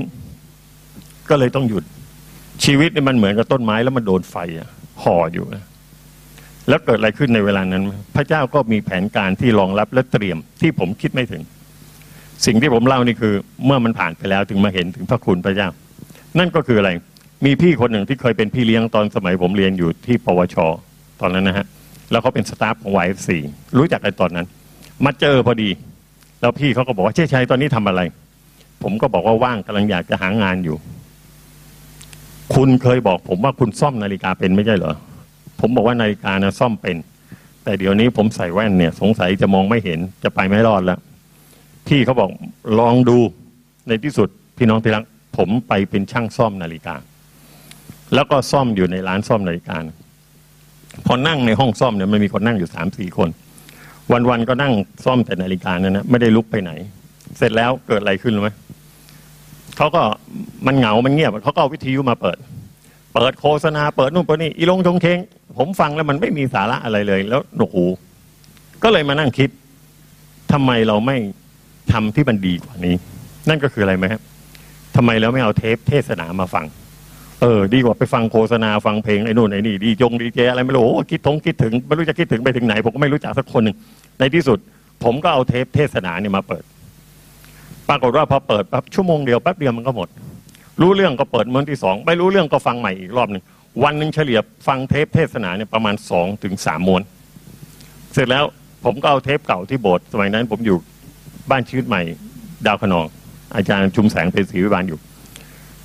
[1.31, 1.85] ก็เลยต้องหยุด
[2.65, 4.69] ชีวิตนี่มันเหมือนกับต้นไม้แล้วมันโดนไฟอะ
[5.03, 5.47] ห่ออยู่
[6.69, 7.83] แล้วเกิดอะไรขึ้นในเวลานั้น
[8.17, 11.43] พระเจ้าก็มีแผนการที่รองรับและเตรียมที่ผมคิดไม่ถึง
[12.47, 13.35] สิ่งที่ผมเล่านี่คือ
[13.67, 15.69] เมื่อมันผ่านไปแล้วถึงมาเห็นถึงพระคุณพระเจ้า
[16.39, 16.91] นั่นก็คืออะไร
[17.45, 20.57] มีพี่คนหนึ่งที่เคยเป็นพี่เลี้ยงตอนสมัยผมเรียนอยู่ที่ปวช
[21.21, 21.67] ตอนนั้นนะฮะ
[22.11, 23.39] แล้วเขาเป็นสตาฟของวายสี
[23.79, 24.47] รู้จักกันตอนนั้น
[25.05, 25.71] มาเจอพอดี
[26.41, 28.01] แล้วพี่เขาก็บอกว่าเช่ชัยตอนนี้ทำอะไร
[28.83, 30.77] ผมก็บอกว่าว่างกำลังอยากจะหางานอยู่
[32.55, 34.95] คุณเคยบอก ผมว่าคุณซ่อมนาฬิกาเป็นไม่ใช่เหรอ
[35.61, 36.97] ผมบอกว่านาฬิกานะซ่อมเป็น
[37.65, 40.99] แต่เดี๋ยวนี้ผมใส่แว่นเนี่ย สงสัยจะมองไม่เห็นจะไปไม่รอดแล้ว
[41.91, 42.31] พี่เขาบอก
[42.81, 43.19] ลองดู
[43.89, 45.05] ในที่สุดพี่น้องที่รัก
[45.37, 46.95] ผมไปเป็นช่างซ่อมนาฬิกา
[48.15, 49.77] แล้วก็ซ่อมอยู่ในร้านซ่อมนาฬิกา
[51.07, 53.29] พอนั่งในห้องซ่อมเนี่ยมันมีคนนั่งอยู่สามสี่คน
[54.31, 54.73] วันๆก็นั่ง
[55.05, 56.73] ซ่อมแต่นาฬิกานั่นนะไม่ได้ลุกไปไหน
[57.39, 58.51] เสร็จแล้วเกิดอะไรขึ้นรู้ไหม
[59.77, 60.03] เขาก็
[60.67, 62.39] มันเหงามันเงียบเขาก็เอาวิทยุมาเปิด
[63.15, 65.19] เปิดโฆษณาเปิดนู่นเปิดนี่อีลงชงเคง
[65.59, 67.87] ผมฟังแล้วมันไม่มีสาระอะไรเลย แล้วหนวกหู
[68.83, 69.51] ก็เลยมานั่งคิด
[70.53, 71.17] ทำไมเราไม่
[71.93, 72.95] ทำที่มันดีกว่านี้
[73.49, 74.21] นั่นก็คืออะไรไหมครับ
[74.97, 76.67] ทำไมเราไม่เอาเทปเทศนามาฟัง
[77.41, 83.77] เออ ดีกว่าไปฟังโฆษณาฟังเพลงไอ้นู่นไอ้นี่ดีจงดีเจอะไรไม่รู้คิดทงคิดถึงไม่รู้จะคิดถึงไปถึงไหน ผมก็ไม่รู้จักสักคนหนึ่ง
[84.21, 84.59] ในที่สุด
[85.05, 86.63] ผมก็เอาเทปเทศนาเนี่ยมาเปิด
[87.89, 90.09] ปรากฏว่าพอเปิดปั๊บชั่วโมงเดียวแป๊บเดียวมันก็หมด
[90.81, 93.43] รู้เรื่องก็เปิดมื่อที่สองไม่รู้เรื่องก็ฟังใหม่อีกรอบหนึ่ง
[93.85, 97.03] วันหนึ่งเฉลี่ยฟังเทปเทศนาเนี่ยประมาณสองถึงสามม้วน
[98.15, 98.45] เสร็จแล้ว
[98.85, 100.77] ผมก็เอาเทปเก่าที่โบสถ์สมัยนั้น ผมอยู่
[101.51, 102.03] บ้านชีวิตใหม่
[102.67, 103.07] ดาวขนอง
[103.57, 104.99] อาจารย์ชุมแสงเป็นศรีวิบาลอยู่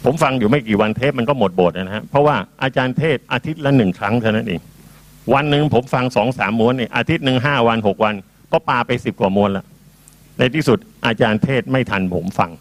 [0.04, 4.62] ผมฟังอยู่ไม่กี่วันเทปมันก็หมดบสถ์นะฮะเพราะว่าอาจารย์เทศอาทิตย์ละหนึ่งครั้งเท่านั้นเอง
[5.34, 8.16] วันหนึ่งผมฟังสองสามม้วนเนี่ยอาทิตย์หนึ่งห้าวันหกวัน
[8.52, 9.66] ก็ปาไปสิบกว่าม้วนละ
[10.40, 12.52] ในที่สุดอาจารย์เทศไม่ทันผมฟัง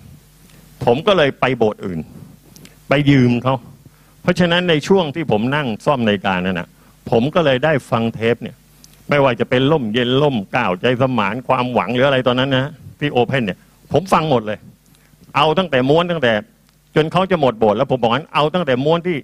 [0.84, 2.00] ผมก็เลยไปโบสถ์อื่น
[2.88, 3.54] ไปยืมเขา
[4.22, 6.68] เพราะฉะนั้นในช่วงที่ผมนั่งซ่อมในการนั่นนะ
[7.10, 8.56] ผมก็เลยได้ฟังเทปเนี่ย
[9.08, 13.58] ไม่ว่าจะเป็นล่มเย็นล่มก้าวใจสมานความหวังหรืออะไรตอนนั้นนะ ที่โอเพนเนี่ย
[13.92, 14.58] ผมฟังหมดเลย
[15.36, 16.32] เอาตั้งแต่ม้วนตั้งแต่
[16.96, 19.16] จนเขาจะหมดบสถ์แล้วผมบอกงั้นเอาตั้งแต่ม้วนที่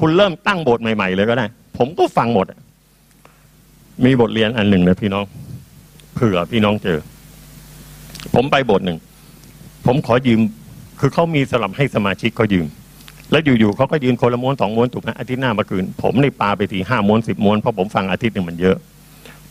[0.00, 1.46] คุณเริ่มตั้งบสถ์ใหม่ ๆ เลยก็ได้
[1.78, 2.46] ผมก็ฟังหมด
[4.04, 5.24] มีบทเรียนอันหนึ่งนะพี่น้อง
[6.14, 6.98] เผื่อพี่น้องเจอ
[8.34, 8.98] ผมไปบสถ์หนึ่ง
[9.86, 10.40] ผมขอยืม
[11.00, 12.66] คือเขามีสลับให้สมาชิกเขายืม
[13.30, 18.76] แล้วอยู่ๆเขาก็ยืนคนละม้วนสองม้วนถูกไหมอาทิตย์หน้ามาคืน ผมในปาไปทีห้าม้วนสิบม้วนเพราะผมฟังอาทิตย์หนึ่งมันเยอะ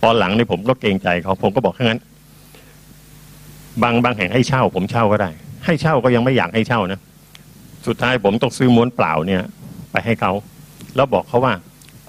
[0.03, 1.99] ตอนหลังในผมก็เกรงใจเขาผมก็บอกแค่นั้น
[3.83, 5.29] บางบางแห่งให้เช่า ผมเช่าก็ได้
[5.65, 6.99] ให้เช่าก็ยังไม่อยากให้เช่านะ
[7.87, 9.41] สุดท้ายผมต้องซื้อม้วนเปล่าเนี่ย
[9.91, 10.31] ไปให้เขา
[10.95, 11.53] แล้วบอกเขาว่า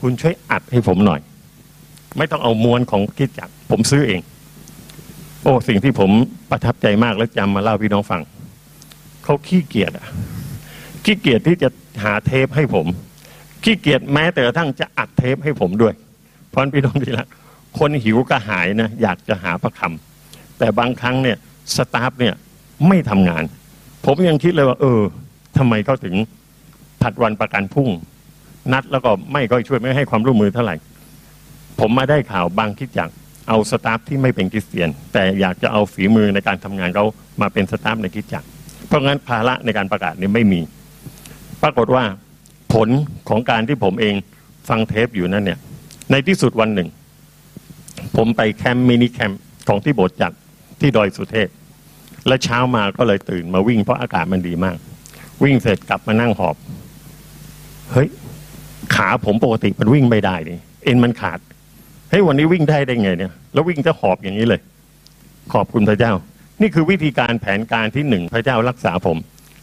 [0.00, 1.20] คุณช่วยอัดให้ผมหน่อย
[2.18, 4.20] ไม่ต้องเอาม้วนของคิดจักผมซื้อเอง
[5.42, 6.10] โอ้สิ่งที่ผม
[6.50, 8.22] ประทับใจมากแล้วจำมาเล่าพี่น้องฟัง
[9.24, 10.06] เขาขี้เกียจอะ
[11.04, 11.68] ขี้เกียจที่จะ
[12.04, 12.86] หาเทปให้ผม
[13.64, 15.94] ขี้เกียจแม้แต่กระทั่งจะอัดเทปให้ผมด้วย
[16.48, 17.26] เพราะพี่น้องทีละ
[17.78, 21.36] คนหิวกระหายนะอยากจะหาพระคำแต่บางครั้งเนี่ย
[21.76, 22.34] สตาฟเนี่ย
[22.88, 23.44] ไม่ทำงาน
[24.04, 25.00] ผมยังคิดเลยว่า เออ
[25.58, 26.14] ทำไมเขาถึง
[27.02, 27.88] ผัดวันประกันพุ่ง
[28.72, 30.76] นัดแล้วก็ไม่ก็ช่วยไม่ให้ความร่วมมือเท่าไหร่
[31.80, 33.08] ผมมาได้ข่าวบางคิดจัก
[33.48, 37.04] เอาสตาฟที่ไม่เป็นคริสเตียน แต่อยากจะเอาฝีมือในการทำงานเขา
[37.40, 38.46] มาเป็นสตาฟในคริสจักร
[38.86, 40.60] เพราะงั้นภาระในการประกาศนี้ไม่มี
[41.62, 42.04] ปรากฏว่า
[42.74, 42.88] ผล
[43.28, 44.14] ของการที่ผมเอง
[44.68, 45.58] ฟังเทปอยู่นั่นเนี่ย
[46.10, 46.88] ในที่สุดวันหนึ่ง
[48.16, 50.32] ผมไปแคมป์มินิแคมป์ของที่โบสถ์จัด
[50.80, 51.48] ที่ดอยสุเทพ
[52.26, 54.76] และเช้ามาก็เลยตื่นมาวิ่งเพราะอากาศมันดีมาก
[55.44, 56.56] วิ่งเสร็จกลับมานั่งหอบ
[57.92, 58.08] เฮ้ย
[58.94, 61.38] ขาผมปกติมันวิ่งไม่ได้นี่เอ็นมันขาด
[62.10, 64.60] เฮ้ยวันนี้วิ่งได้ได้ไงเนี่ย แล้ววิ่งจะหอบอย่างนี้เลย
[65.52, 66.12] ขอบคุณพระเจ้า
[66.60, 69.18] นี่คือวิธีการแผนการที่หนึ่งพระเจ้ารักษาผม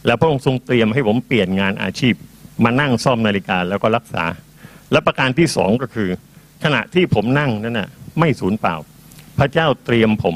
[0.06, 2.14] แล้วพระองค์ทรงเตรียมให้ผมเปลี่ยนงานอาชีพ
[2.64, 4.24] มานั่งซ่อมนาฬิกาแล้วก็รักษา
[4.92, 6.08] และประการที่สองก็คือ
[6.64, 7.88] ขณะที่ผมนั่งนั่นน่ะ
[8.20, 8.76] ไม่สูญเปล่า
[9.38, 10.34] พระเจ้าเตรียมผม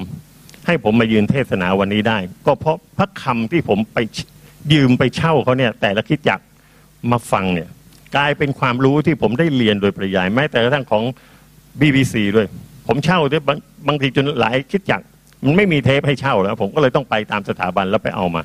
[0.66, 3.98] ให้ผมมายืนเทศนาวันนี้ได้ ก็เพราะพระคำที่ผมไป
[4.72, 6.40] ยืมไปเช่าเขาเนี่ย แต่ละคิดจัก
[7.10, 7.68] มาฟังเนี่ย
[8.16, 11.02] กลายเป็นความรู้ที่ผมได้เรียนโดยปริยายแม้แต่กระทั่งของ
[11.80, 12.46] BBC ด้วย
[12.86, 15.00] ผมเช่าด้วยบางบางทีจนหลายคิดจัก
[15.44, 18.42] มันไม่มีเทปให้เช่าแล้ว ผมก็เลยต้องไปตามสถาบันแล้วไปเอามา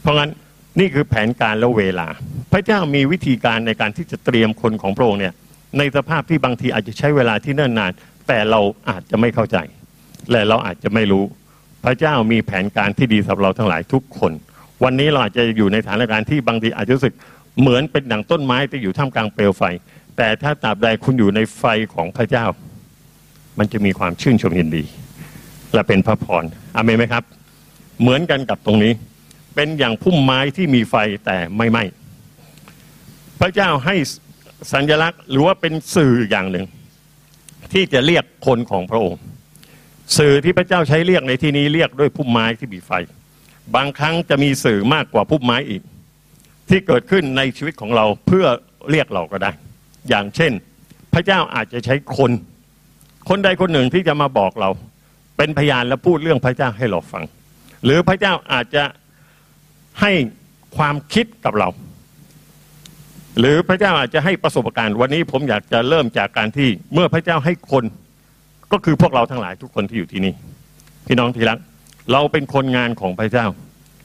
[0.00, 0.30] เพราะงั้น
[0.78, 2.08] นี่คือแผนการและเวลา
[2.52, 5.34] พระเจ้ามีวิธีการในการที่จะเตรียมคนของพระองค์เนี่ย
[5.78, 7.92] ในสภาพที่บางทีอาจจะใช้เวลาที่เนิ่นนาน
[8.28, 9.56] แต่เราอาจจะไม่เข้าใจ
[10.30, 11.24] และเราอาจจะไม่รู้
[11.84, 14.32] พระเจ้ามีแผนการที่ดีสำหรับเราทั้งหลายทุกคน
[14.84, 17.14] วันนี้เราอาจจะอยู่ในสถานการณ์ที่บางทีอาจจะรู้สึก
[17.60, 19.62] เหมือนเป็นดั่งต้นไม้ที่อยู่ท่ามกลางเปลวไฟ
[20.16, 22.44] แต่ถ้าตราบใดคุณอยู่ในไฟของพระเจ้า
[23.58, 24.84] มันจะมีความชื่นชมยินดี
[25.74, 26.44] และเป็นพระพร
[26.76, 27.24] อเมนไหมครับ
[28.00, 28.92] เหมือนกันกับตรงนี้
[29.54, 30.94] เป็นอย่างพุ่มไม้ที่มีไฟ
[31.26, 31.84] แต่ไม่ไหม้
[33.40, 33.94] พระเจ้าให้
[34.72, 36.66] สัญลักษณ์หรือว่าเป็นสื่ออย่างหนึ่ง
[37.72, 39.20] ที่จะเรียกคนของพระองค์
[40.16, 42.90] สื่อที่พระเจ้าใช้เรียกในที่นี้เรียกด้วยพุ่มไม้ที่มีไฟ
[43.74, 45.82] บางครั้งจะมีสื่อมากกว่าพุ่มไม้อีก
[46.68, 48.46] ที่เกิดขึ้นในชีวิตของเราเพื่อ
[48.90, 49.50] เรียกเราก็ได้
[50.08, 50.52] อย่างเช่น
[51.14, 52.30] พระเจ้าอาจจะใช้คน
[53.28, 54.70] คนใดคนหนึ่งที่จะมาบอกเรา
[55.36, 57.24] เป็นพยานและพูดเรื่องพระเจ้าให้เราฟัง
[57.84, 58.84] หรือพระเจ้าอาจจะ
[60.00, 60.12] ให้
[60.76, 61.68] ความคิดกับเรา
[63.38, 67.84] หรือพระเจ้าอาจจะให้ประสบการณ์ วันนี้ผมอยากจะเริ่มจากการที่เมื่อพระเจ้าให้คน
[68.72, 70.34] ก็คือพวกเราทั้งหลายทุกคนที่อยู่ที่นี่
[71.06, 71.58] พี่น้องที่รัก
[72.12, 73.46] เราเป็นคนงานของพระเจ้า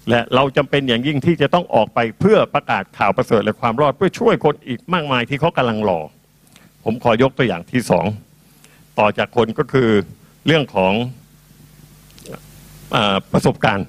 [0.10, 6.00] และเราจำเป็นอย่างยิ่งที่จะต้องออกไปเพื่อประกาศข่าวประเสริฐและความรอดเพื่อช่วยคนอีกมากมายที่เขากำลังรอ
[6.84, 8.06] ผมขอยกตัวอย่างที่สอง
[9.00, 9.90] ต่อจากคนก็คือ
[10.46, 10.94] เรื่องของ
[12.96, 12.98] อ
[13.34, 13.88] ประสบการณ์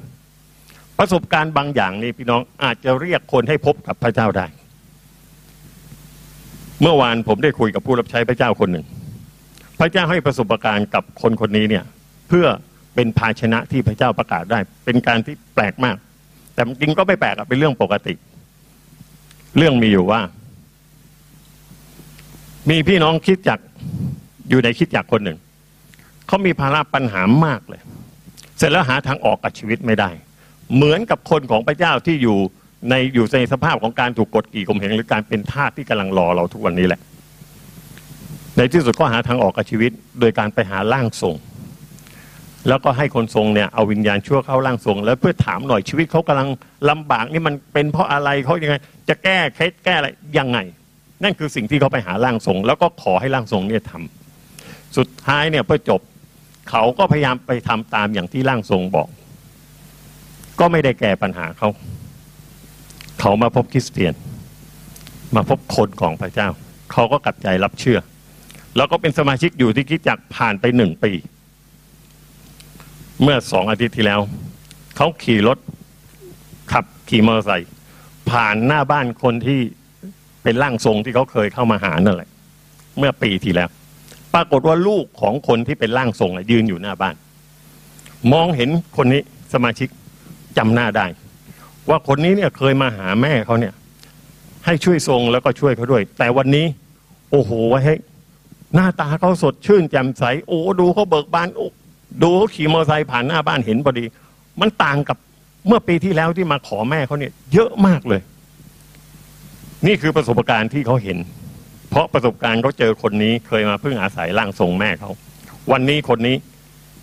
[0.99, 4.47] ประสบการณ์บางอย่างนี่พี่น้องอาจจะเรียกคนให้พบกับพระเจ้าได้
[6.83, 8.85] เมื่อวานผมได้คุยกับผู้รับใช้พระเจ้าคนหนึ่ง
[9.83, 11.85] ระเจ้าให้ประสบการณ์กับคนคนนี้เนี่ย
[12.29, 12.47] เพื่อ
[12.95, 15.97] เป็นภาชนะที่พระเจ้าประกาศได้ เป็นการที่แปลกมาก
[16.55, 18.15] แต่จริงก็ไม่แปลกเป็นเรื่องปกติ
[19.59, 20.21] เรื่องมีอยู่ว่า
[22.71, 23.59] มีพี่น้องคิดจัก
[24.49, 25.39] อยู่ในคิดจักคนหนึ่ง
[26.27, 27.81] เขามีภาระปัญหามากเลย
[28.59, 30.11] เสร็จแล้วหาทางออกกับชีวิตไม่ได้
[30.75, 32.39] เหมือนกับคนของพระเจ้าที่อยู่
[32.89, 37.01] ในอยู่ในสภาพของการถูกกดขี่ข่มเหงหรือการเป็นทาสที่กำลังรอเราทุกวันนี้แหละ
[38.57, 41.37] ในที่สุดก็หาทางออกกับชีวิต โดยการไปหาร่างทรง
[42.69, 46.49] แล้วก็ให้คนทรงเนี่ยเอาวิญญาณชั่วเข้าร่างทรง แล้วเพื่อถามหน่อยชีวิตเขากำลัง
[46.91, 48.75] ลำบากนี่มันเป็นเพราะอะไรเขายังไง
[49.09, 50.59] จะแก้เคล็ดแก้อะไรยังไง
[51.23, 56.01] นั่นคือสิ่งที่เขาไปหาร่างทรง แล้วก็ขอให้ร่างทรงเนี่ยทำสุดท้ายเนี่ยเพื่อจบ
[56.71, 59.09] เขาก็พยายามไปทำตามอย่างที่ร่างทรงบอก
[60.61, 61.69] ก็ไม่ได้แก้ปัญหาเขา
[63.21, 64.15] เขามาพบคริสเตียน
[65.37, 66.49] มาพบคนของพระเจ้า
[66.93, 67.99] เขาก็กลับใจรับเชื่อ
[68.77, 71.13] แล้วก็เป็นสมาชิกอยู่ที่คิดจักผ่านไปหนึ่งปี
[73.23, 74.21] เมื่อสองอาทิตย์ที่แล้ว
[74.97, 75.59] เขาขี่รถ
[76.73, 77.71] ขับขี่มอเตอร์ไซค์
[78.31, 79.61] ผ่านหน้าบ้านคนที่
[80.43, 82.29] เป็นร่างทรงที่เขาเคยเข้ามาหานั่นแหละ
[82.99, 83.69] เมื่อปีที่แล้ว
[84.35, 87.15] ปรากฏว่าลูกของคนที่เป็นร่างทรงยืนอยู่หน้าบ้าน
[88.33, 89.23] มองเห็นคนนี้
[89.55, 89.89] สมาชิก
[90.59, 91.07] จำหน้าได้
[91.89, 93.75] ว่าคนนี้เนี่ยเคยมาหาแม่เขาเนี่ย
[94.67, 96.67] ให้ช่วยทรงแล้วก็ช่วยเขาด้วย แต่วันนี้
[97.31, 97.51] โอ้โห
[97.85, 97.99] เฮ้ย
[98.75, 101.67] หน้าตาเขาสดชื่นแจ่มใส โอ้ดูเขาเบิกบานโอ้
[102.23, 104.05] ดูเขาขี่มอเตอร์ไซค์ผ่านหน้าบ้านเห็นพอดี
[104.61, 105.17] มันต่างกับ
[105.67, 108.21] เมื่อปีที่แล้วที่มาขอแม่เขาเนี่ย เยอะมากเลย
[109.87, 111.19] นี่คือประสบการณ์ที่เขาเห็น
[111.91, 115.11] เพราะประสบการณ์เขาเจอคนนี้เคยมาพึ่งอาศัยร่างทรงแม่เขา
[115.73, 116.37] วันนี้คนนี้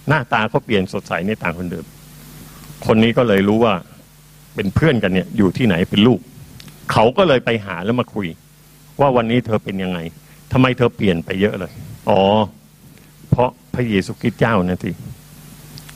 [0.09, 1.85] หน้าตาเขาเปลี่ยนสดใสในต่างคนเดิม
[2.85, 3.73] คนนี้ก็เลยรู้ว่า
[4.55, 6.19] เป็นเพื่อนกันเนี่ย อยู่ที่ไหนเป็นลูก
[6.91, 8.27] เขาก็เลยไปหาแล้วมาคุย
[8.99, 9.99] ว่าวันนี้เธอเป็นยังไง
[10.51, 11.71] ทำไมเธอเปลี่ยนไปเยอะเลย
[12.09, 12.21] อ๋อ
[13.29, 14.91] เพราะพระเยซูคริสต์เจ้านั่นสิ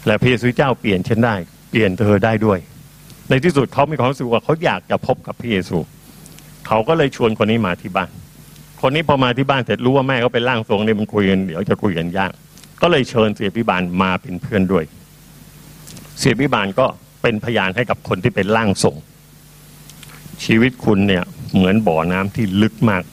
[0.05, 1.35] และพระเยซูเจ้าเปลี่ยนฉันได้
[1.69, 2.59] เปลี่ยนเธอได้ด้วย
[3.29, 5.77] ในที่สุดเขามีความรู้สึกว่าเขาอยากจะพบกับพระเยซู
[6.67, 8.09] เขาก็เลยชวนคนนี้มาที่บ้าน
[8.81, 12.31] คนนี้พอมาที่บ้านเสร็จรู้ว่าแม่เขาเป็นร่างทรงเนี่ยมันคุยกันเดี๋ยวจะคุยกันยาก
[12.81, 14.83] ก็เลยเชิญเสียพิบาลมาเป็นเพื่อนด้วย
[16.19, 16.85] เสียพิบาลก็
[17.21, 18.95] เป็นพยานให้กับคนที่เป็นร่างทรง
[20.45, 21.23] ชีวิตคุณเนี่ย
[21.55, 23.03] เหมือนบ่อน้ำที่ลึกมาก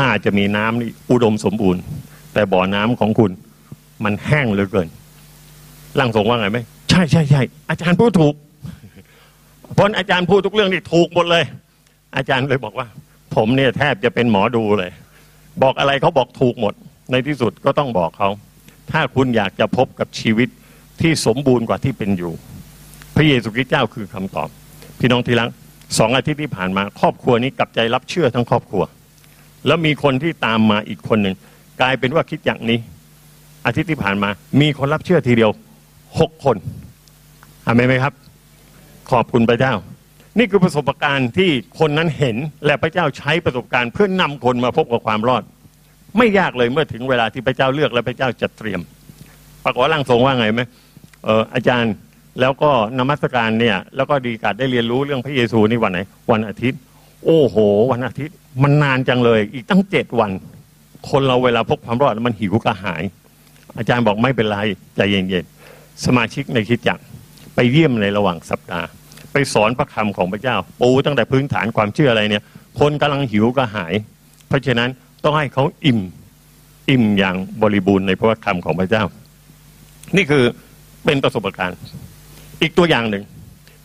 [0.00, 1.82] น่าจะมีน้ำนี่อุดมสมบูรณ์
[2.32, 3.30] แต่บ่อน้ำของคุณ
[4.04, 4.88] มันแห้งเหลือเกิน
[5.98, 6.58] ร่างทรงว่าไงไหม
[6.90, 8.34] ใช่ใช่ใช่อาจารย์พูดถูก
[9.74, 11.44] เพราะอาจารย์พูดทุกเรื่องนี่ถูกหมดเลย
[12.16, 12.86] อาจารย์เลยบอกว่า
[13.34, 14.90] ผมเนี่ยแทบจะเป็นหมอดูเลย
[15.62, 16.74] บอกอะไรเขาบอกถูกหมด
[17.10, 18.30] ในที่สุดก็ต้องบอกเขา
[18.92, 20.48] ถ้าคุณอยากจะพบกับชีวิต
[21.00, 22.32] ที่สมบูรณ์กว่าที่เป็นอยู่
[23.16, 24.48] พระเยซูคริสต์เจ้าคือคำตอบ
[25.00, 25.48] พี่น้องที่รัก
[25.98, 28.82] สองอาทิตย์ที่ผ่านมา ครอบครัวนี้กลับใจรับเชื่อทั้งครอบครัว
[29.66, 31.34] แล้วมีคนที่ตามมาอีกคนหนึ่ง
[31.80, 32.78] กลายเป็นว่าคิดอย่างนี้
[33.66, 34.28] อาทิตย์ที่ผ่านมา
[34.60, 35.50] มีคนรับเชื่อทีเดียว
[36.20, 36.56] หกคน
[37.66, 38.12] อามนไหมครับ
[39.10, 39.74] ขอบคุณพระเจ้า
[40.38, 45.42] นี่คือประสบการณ์ที่คนนั้นเห็นและพระเจ้าใช้ประสบการณ์ เพื่อนำคนมาพบกับความรอด
[46.18, 48.80] ไม่ยากเลยเมื่อถึงเวลาที่พระเจ้าเลือกและพระเจ้าจัดเตรียม
[49.64, 50.60] ปรากฏร่างทรงว่าไงไหม
[51.24, 51.92] เอออาจารย์
[52.40, 55.98] แล้วก็นมัสการเนี่ย แล้วก็ดีกาดได้เรียนรู้เรื่องพระเยซูนี่วันไหน
[56.30, 56.80] วันอาทิตย์
[57.24, 57.56] โอ้โห
[57.92, 60.30] วันอาทิตย์ มันนานจังเลย อีกตั้งเจ็ดวัน
[61.10, 63.02] คนเราเวลาพบความรอดมันหิวกระหาย
[63.78, 64.58] อาจารย์บอกไม่เป็นไร
[64.96, 66.98] ใจเย็นๆสมาชิกในคิดจัก
[67.54, 68.86] ไปเยี่ยมในระหว่างสัปดาห์
[69.32, 72.42] ไปสอนพระคำของพระเจ้า ปูตั้งแต่พื้นฐานความเชื่ออะไรเนี่ย
[72.80, 73.94] คนกำลังหิวกระหาย
[74.48, 74.88] เพราะฉะนั้น
[75.24, 76.00] ต้องให้เขาอิ่ม
[76.90, 79.04] อิ่มอย่างบริบูรณ์ในพระคำของพระเจ้า
[80.16, 80.44] นี่คือ
[81.04, 81.78] เป็นประสบการณ์
[82.62, 83.24] อีกตัวอย่างหนึ่ง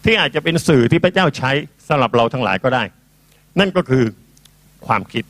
[0.04, 1.52] ที่อาจจะเป็นสื่อที่พระเจ้าใช้
[1.88, 2.84] สำหรับเราทั้งหลายก็ได้
[3.60, 4.04] นั่นก็คือ
[4.88, 5.24] ความคิด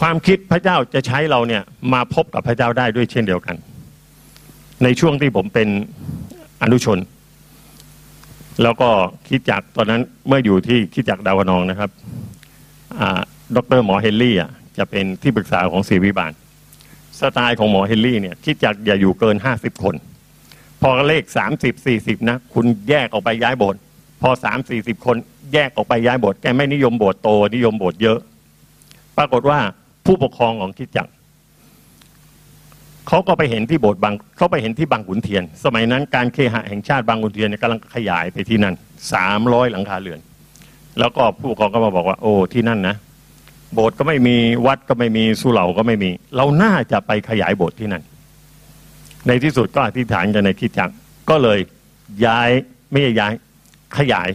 [0.00, 3.56] ความคิดพระเจ้าจะใช้เราเนี่ยมาพบกับพระเจ้าได้ด้วยเช่นเดียวกัน
[4.84, 5.68] ในช่วงที่ผมเป็น
[6.62, 6.98] อนุชน
[8.62, 8.90] แล้วก็
[9.28, 11.90] คิดจักตอนนั้นเมื่ออยู่ที่คิดจักดาวนองนะครับ
[13.56, 16.32] ดรหมอเฮนรี่อะจะเป็นที่ปรึกษาของศิวิบาล
[17.20, 19.94] สไตล์ของหมอเฮนรี่เนี่ยคิดจักอย่าอยู่เกินห้าสิบคน
[20.82, 23.80] พอเลขสามสิบสี่สิบนะ คุณแยกออกไปย้ายโบสถ์
[24.22, 25.16] พอสามสี่สิบคน
[25.54, 28.18] แยกออกไปย้ายโบสถ์แกไม่นิยมโบสถ์โต นิยมโบสถ์เยอะ
[29.18, 29.58] ปรากฏว่า
[30.06, 31.08] ผู้ปกครองของคิดจัก
[33.08, 38.74] เขาก็ไปเห็นที่โบสถ์บางเขาไปเห็นที่บางขุนเทียน สมัยนั้นการเคหะแห่งชาติบางขุนเทียนกำลังขยายไปที่นั่น
[39.12, 40.20] สามร้อยหลังคาเรือน
[40.98, 42.96] แล้วก็ผู้ปกครองก็มาบอกว่า โอ้ที่นั่นนะ
[43.74, 44.36] โบสถ์ก็ไม่มี
[44.66, 48.02] วัดก็ไม่มีสุเหร่าก็ไม่มี เราน่าจะไปขยายโบสถ์ที่นั่น
[49.26, 50.90] ในที่สุดก็อธิษฐานกันในคิดจัก
[51.30, 51.58] ก็เลย
[52.26, 52.50] ย้าย
[52.90, 53.32] ไม่ย้าย
[53.98, 54.28] ขยาย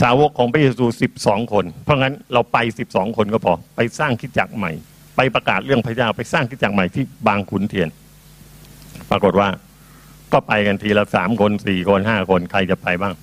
[0.00, 4.72] สาวกของพระเยซูสิบสองคน เพราะงั้นเราไปสิบสองคนก็พอ ไปสร้างคิดจักใหม่
[5.16, 7.88] ไปประกาศเรื่องพระเจ้าไปสร้างคิดจักใหม่ที่บางขุนเทียน
[9.10, 9.48] ปรากฏว่า
[10.32, 13.14] ก็ไปกันทีละสามคนสี่คนห้าคนใครจะไปบ้าง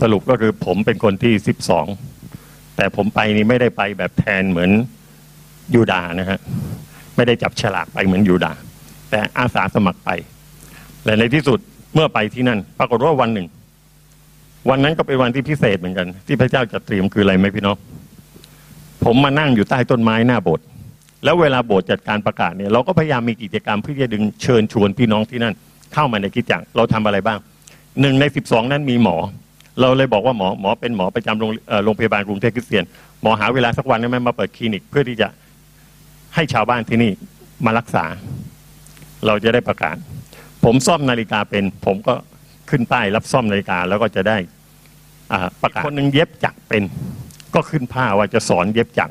[0.00, 1.86] สรุปก็คือผมเป็นคนที่สิบสอง
[2.76, 4.70] แต่ผมไปนี่ไม่ได้ไปแบบแทนเหมือน
[5.74, 6.38] ยูดานะฮะ
[7.16, 8.52] ไม่ได้จับฉลากไปเหมือนยูดา
[9.10, 10.10] แต่อาสาสมัครไป
[11.04, 11.58] และในที่สุด
[11.94, 13.46] เมื่อไปที่นั่น ปรากฏว่าวันหนึ่ง
[14.70, 17.76] วันนั้นก็เป็นวันที่พิเศษเหมือนกัน ที่พระเจ้าจะเตรียมคืออะไรไหมพี่น้อง
[19.04, 20.64] ผมมานั่งอยู่ใต้ต้นไม้หน้าโบสถ์
[21.24, 25.54] แล้วเวลาโบสถ์จัดการประกาศเนี่ยเราก็พยายามมีกิจกรรมเพื่อจะดึงเชิญชวนพี่น้องที่นั่น
[25.94, 27.38] เข้ามาในกิจจักรเราทำอะไรบ้าง
[28.00, 29.16] หนึ่งในสิบสองนั้นมีหมอ
[29.80, 31.50] เราเลยบอกว่าหมอหมอเป็นหมอประจำโรง
[31.84, 32.84] โรงพยาบาลกรุงเทพคริสเตียน
[33.22, 35.28] หมอหาเวลาสักวันได้ไหมมาเปิดคลินิก เพื่อที่จะ
[36.34, 37.12] ให้ชาวบ้านที่นี่
[37.64, 38.04] มารักษา
[39.26, 39.96] เราจะได้ประกาศ
[40.64, 42.14] ผมซ่อมนาฬิกาเป็น ผมก็
[42.70, 44.36] ขึ้นป้ายรับซ่อมนาฬิกาแล้วก็จะได้
[45.62, 46.82] ประกคนหนึ่งเย็บจักเป็น
[47.54, 49.10] ก็ขึ้นผ้าว่าจะสอนเย็บจัก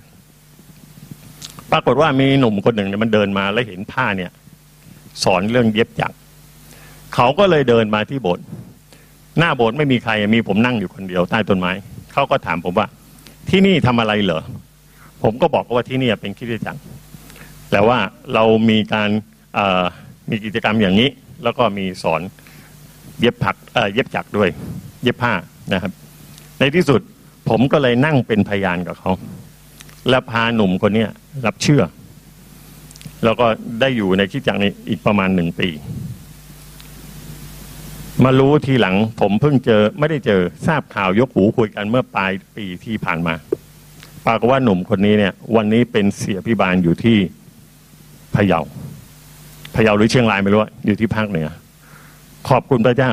[1.72, 4.32] ปรากฏว่ามีหนุ่มคนหนึ่งเนี่ยมันเดินมาแล้วเห็นผ้าเนี่ย
[5.24, 6.12] สอนเรื่องเย็บจัก
[7.16, 8.46] เขาก็เลยเดินมาที่โบสถ์
[9.40, 11.72] หน้าโบสถ์ไม่มีใครมีผมนั่งอยู่คนเดียวใต้ต้นไม้
[12.14, 12.88] เขาก็ถามผมว่า
[13.50, 14.44] ที่นี่ทำอะไรเหรอ
[15.24, 16.80] ผมก็บอกว่าที่นี่เป็นคิดจักร
[17.72, 17.98] แต่ว่า
[18.34, 19.10] เรามีการ
[20.30, 21.10] มีกิจกรรมอย่างนี้
[21.44, 22.22] แล้วก็มีสอน
[23.20, 23.56] เย็บผัก
[23.94, 24.50] เย็บจักรด้วย
[25.04, 25.34] เย็บผ้า
[25.74, 25.92] นะครับ
[26.64, 27.02] ในที่สุด
[27.50, 29.12] ผมก็เลยนั่งเป็นพยานกับเขา
[30.10, 31.06] และพาหนุ่มคนนี้
[31.46, 31.84] รับเชื่อ
[33.24, 33.48] แล้วก็
[33.80, 35.70] ได้อยู่ในคิดจักรนี้อีกประมาณหนึ่งปี
[38.24, 43.34] มารู้ทีหลัง ผมเพิ่งเจอไม่ได้เจอทราบข่าวยกหูคุยกันเมื่อปลายปีที่ผ่านมา
[44.26, 47.18] ปรากฏว่าหนุ่มคนนี้เนี่ย วันนี้เป็นเสียพิบาลอยู่ที่
[48.36, 48.62] พะเยา
[49.76, 51.48] พะเยาหรือเชียงรายไม่รู้อยู่ที่ภาคเหนือ
[52.50, 53.12] ขอบคุณพระเจ้า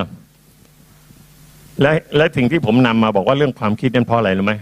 [1.83, 4.55] และและสิ่งที่ผมนำมาบอกว่าเรื่องความคิดนั้นเพราะอะไรรู้ไหม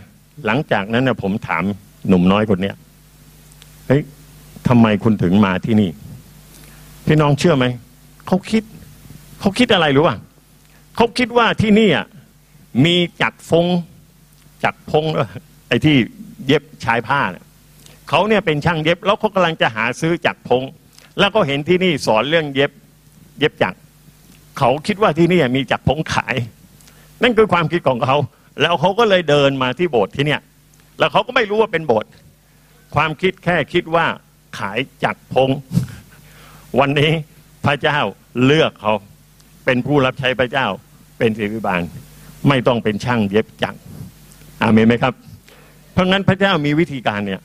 [0.46, 1.62] หลังจากนั้นเนี่ยผมถาม
[2.08, 2.76] หนุ่มน้อยคนเนี้ย
[3.88, 4.02] เฮ้ย
[4.68, 5.90] ทำไมคุณถึงมาที่นี่
[7.06, 7.66] พี่น้องเชื่อไหม
[8.26, 8.62] เขาคิด
[9.40, 10.16] เขาคิดอะไรรู้ป่ะ
[10.96, 12.06] เขาคิดว่าที่นี่อะ
[12.84, 13.66] มีจักฟง
[14.64, 15.04] จักพง
[15.68, 15.96] ไอ้ที่
[16.46, 17.44] เย็บชายผ้าเนี่ย
[18.08, 20.62] เขาเนี่ยเป็นช่างเย็บ แล้วเขากำลังจะหาซื้อจักพง
[21.18, 22.70] แล้วก็เห็นที่นี่สอนเรื่องเย็บ
[23.38, 23.74] เย็บจัก
[24.58, 26.34] เขาคิดว่าที่นี่มีจักพงขาย
[27.22, 28.16] นั่นคือความคิดของเขา
[28.62, 30.40] แล้วเขาก็เลยเดินมาที่โบสถ์ที่เนี่ย
[30.98, 32.10] แล้วเขาก็ไม่รู้ว่าเป็นโบสถ์
[32.94, 34.06] ความคิดแค่คิดว่า
[34.58, 35.50] ขายจักพง
[36.80, 37.12] วันนี้
[37.64, 37.98] พระเจ้า
[38.44, 38.92] เลือกเขา
[39.64, 40.66] เป็นผู้รับใช้พระเจ้า
[41.18, 41.82] เป็นศิริบาล
[42.48, 43.78] ไม่ต้องเป็นช่างเย็บจักร
[44.62, 45.14] อาเมนไหมครับ
[45.92, 47.40] เพราะงั้นพระเจ้ามีวิธีการเนี่ย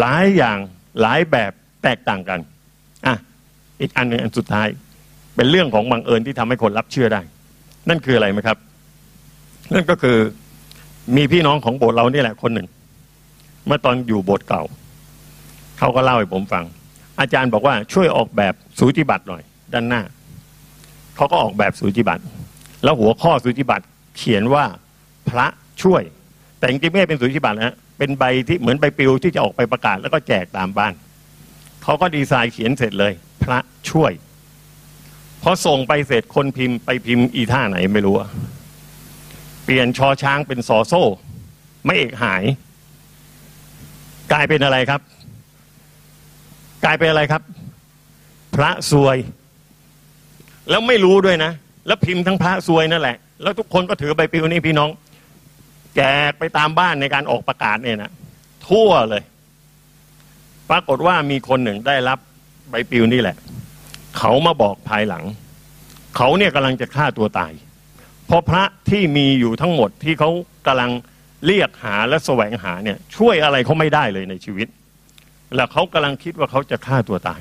[0.00, 0.58] หลายอย่าง
[1.00, 2.40] หลายแบบแตกต่างกัน
[3.06, 3.16] อะ
[3.80, 4.68] อีกอันหนึ่งอันสุดท้าย
[5.36, 7.20] เป็นเรื่องของบังเอิญที่ทำให้คนรับเชื่อได้
[7.88, 8.58] นั่นคืออะไรไหมครับ
[9.72, 10.18] นั่นก็คือ
[11.16, 12.68] มีพี่น้องของโบสถ์เรานี่แหละคนหนึ่ง
[13.66, 14.62] เมื่อตอนอยู่โบสถ์เก่า
[15.78, 16.64] เขาก็เล่าให้ผมฟัง
[17.20, 20.02] อาจารย์บอกว่าช่วยออกแบบสูจิบัตรหน่อย ด้านหน้า
[21.16, 22.22] เขาก็ออกแบบสูจิบัตร
[22.84, 23.84] แล้วหัวข้อสูจิบัตร
[24.16, 24.64] เขียนว่า
[25.28, 25.46] พระ
[25.82, 26.02] ช่วย
[26.58, 30.92] แต่จริงๆไม่เป็นสูจิบัตรนะเป็นใบที่เหมือนใบปลิวที่จะออกไปประกาศ แล้วก็แจกตามบ้าน
[31.82, 33.58] เขาก็ดีไซน์เขียนเสร็จเลย พระ
[33.90, 34.12] ช่วย
[35.42, 38.16] พอส่งไปเสร็จคนพิมพ์ไปพิมพ์อีท่าไหนไม่รู้
[39.64, 41.02] เปลี่ยนชอช้างเป็นสอโซ่
[41.86, 42.42] ไม่เอกหาย
[44.32, 45.00] กลายเป็นอะไรครับ
[46.84, 47.42] กลายเป็นอะไรครับ
[48.54, 49.16] พระซวย
[50.70, 51.52] แล้วไม่รู้ด้วยนะ
[51.86, 54.90] แล้วพิมพ์ทั้งพระซวยนั่นแหละ แล้วทุกคนก็ถือใบปลิวนี่พี่น้อง
[55.96, 56.00] แจ
[56.30, 58.10] กไปตามบ้านในการออกประกาศเนี่ยนะ
[58.68, 59.22] ทั่วเลย
[60.70, 62.18] ปรากฏว่ามีคนหนึ่งได้รับ
[62.70, 63.36] ใบปลิวนี่แหละ
[64.18, 65.24] เขามาบอกภายหลัง
[66.16, 67.52] เขาเนี่ยกำลังจะฆ่าตัวตาย
[68.26, 70.30] เพราะพระที่มีอยู่ทั้งหมดที่เขา
[70.66, 70.90] กำลัง
[71.46, 74.68] เรียกหาและแสวงหาเนี่ยช่วยอะไรเขาไม่ได้เลยในชีวิต
[75.56, 77.40] แล้วเขากำลังคิดว่าเขาจะฆ่าตัวตาย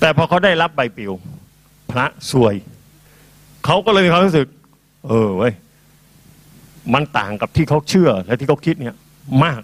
[0.00, 1.12] แต่พอเขาได้รับใบปลิว
[1.90, 2.54] พระสวย
[3.64, 4.46] เขาก็เลยมีความรู้สึก
[5.06, 5.54] เออเว้ย
[6.94, 8.94] มันต่างกับที่เขาเชื่อและที่เขาคิดเนี่ย
[9.44, 9.60] มาก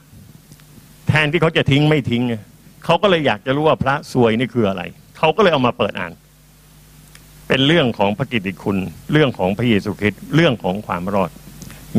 [1.09, 2.35] แทนที่เขาจะทิ้งไม่ทิ้งไง
[2.85, 4.83] เขาก็เลยอยากจะรู้ว่าพระสวยนี่คืออะไร
[5.19, 6.13] เขาก็เลยเอามาเปิดอ่าน
[7.55, 8.79] เป็นเรื่องของพระกิตติคุณ
[9.13, 11.31] เรื่องของพระเยซูคริสต์เรื่องของความรอด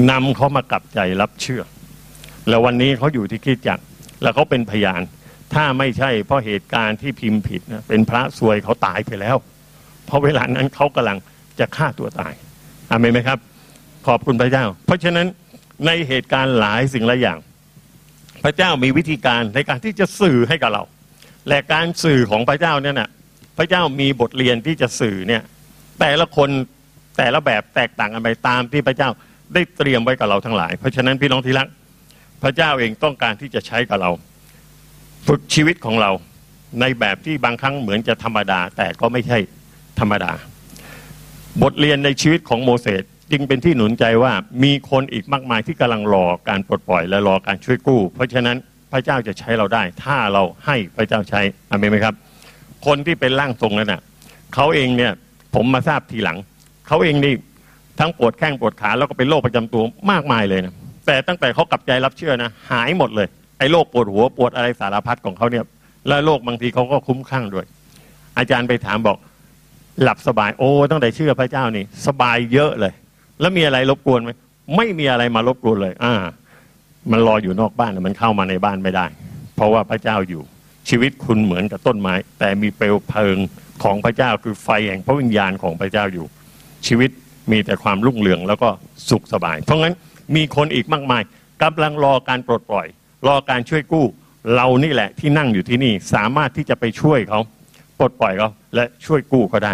[0.09, 1.63] นำเขามากลับใจรับเชื่อ
[2.49, 3.83] แล้ววันนี้เขาอยู่ที่คริดจักร
[4.21, 5.01] แล้วเขาเป็นพยาน
[5.53, 9.35] ถ้าไม่ใช่เพราะเหตุการณ์ที่พิมพ์ผิดนะเป็นพระสวยเขาตายไปแล้ว
[10.05, 11.17] เพราะเวลานั้นเขากำลัง
[11.59, 12.33] จะฆ่าตัวตาย
[12.89, 13.37] อามนไหมครับ
[14.07, 15.27] ขอบคุณพระเจ้า เพราะฉะนั้น
[15.85, 17.37] ในเหตุการณ์หลายสิ่งหลายอย่าง
[18.43, 20.83] พระเจ้ามีวิธีการในการที่จะสื่อให้กับเรา
[21.49, 23.09] และการสื่อของพระเจ้าเนี่ยนะ
[23.57, 25.43] พระเจ้ามีบทเรียนที่จะสื่อเนี่ย
[25.99, 26.49] แต่ละคน
[27.17, 29.09] แต่ละแบบแตกต่างกันไปตามที่พระเจ้า
[29.53, 31.67] ได้เตรียมไว้กับเราทั้งหลาย เพราะฉะนั้นพี่น้องที่รัก
[32.43, 34.11] พระเจ้าเองต้องการที่จะใช้กับเรา
[35.27, 36.11] ฝึกชีวิตของเรา
[36.81, 39.37] ในแบบที่บางครั้งเหมือนจะธรรมดา แต่ก็ไม่ใช่
[39.99, 40.31] ธรรมดา
[41.63, 44.33] บทเรียนในชีวิตของโมเสสจึงเป็นที่หนุนใจว่า
[44.63, 48.57] มีคนอีกมากมายที่กำลังรอการปลดปล่อยและรอการช่วยกู้ เพราะฉะนั้น
[48.91, 51.41] พระเจ้าจะใช้เราได้ ถ้าเราให้พระเจ้าใช้
[51.71, 52.15] อเมนไหมครับ
[52.85, 54.01] คนที่เป็นร่างทรงนั้นน่ะ
[54.55, 55.11] เขาเองเนี่ย
[55.55, 56.37] ผมมาทราบทีหลัง
[56.87, 57.33] เขาเองนี่
[57.99, 60.73] ทั้งปวดแข้งปวดขาแล้วก็เป็นโรคประจำตัวมากมายเลยนะ
[61.05, 63.27] แต่ตั้งแต่เขากลับใจรับเชื่อนะหายหมดเลย
[63.59, 65.63] ไอ้โรคปวดหัวปวดอะไรสารพัดของเขาเนี่ย
[66.07, 67.65] และโรคบางทีเขาก็คุ้มข้างด้วย
[68.37, 69.17] อาจารย์ไปถามบอก
[70.01, 72.93] หลับสบายโอ้ตั้งแต่เชื่อพระเจ้านี่ สบายเยอะเลย
[73.39, 74.31] แล้วมีอะไรรบกวนไหม
[74.75, 76.13] ไม่มีอะไรมารบกวนเลย อ่า
[77.11, 79.05] มันรออยู่นอกบ้านมันเข้ามาในบ้านไม่ได้
[79.55, 80.41] เพราะว่าพระเจ้าอยู่
[80.89, 83.37] ชีวิตคุณเหมือนกับต้นไม้ แต่มีเปลวเพลิง
[83.83, 86.25] ของพระเจ้าคือไฟแห่งพระวิญญาณของพระเจ้าอยู่
[86.87, 87.09] ชีวิต
[87.51, 88.69] มีแต่ความรุ่งเรืองแล้วก็
[89.09, 89.95] สุขสบาย เพราะงั้น
[90.35, 91.21] มีคนอีกมากมาย
[91.63, 92.87] กำลังรอการปลดปล่อย
[93.27, 94.05] รอการช่วยกู้
[94.55, 97.39] เรานี่แหละที่นั่งอยู่ที่นี่สามารถที่จะไปช่วยเขา
[97.99, 99.73] ปลดปล่อยเขาและช่วยกู้เขาได้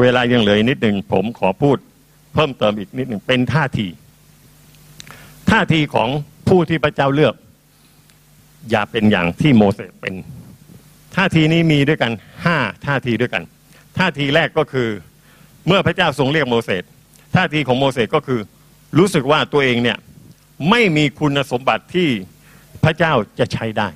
[0.00, 1.76] เวลายังเหลือนิดหนึ่งผมขอพูด
[2.34, 3.86] เพิ่มเติมอีกนิดหนึ่งเป็นท่าที
[5.50, 6.08] ท่าทีของ
[6.48, 7.34] ผู้ที่พระเจ้าเลือก
[8.70, 10.14] อย่าเป็นอย่างที่โมเสสเป็น
[11.16, 12.12] ท่าทีนี้มีด้วยกัน
[12.44, 12.56] ห้า
[12.86, 13.42] ท่าทีด้วยกัน
[13.98, 14.88] ท่าทีแรกก็คือ
[15.66, 16.82] เมื่อพระเจ้าทรงเรียกโมเสส
[17.34, 18.40] ท่าทีของโมเสสก็คือ
[18.98, 19.98] รู้สึกว่าตัวเองเนี่ย
[20.70, 22.08] ไม่มีคุณสมบัติที่
[22.84, 23.88] พระเจ้าจะใช้ได้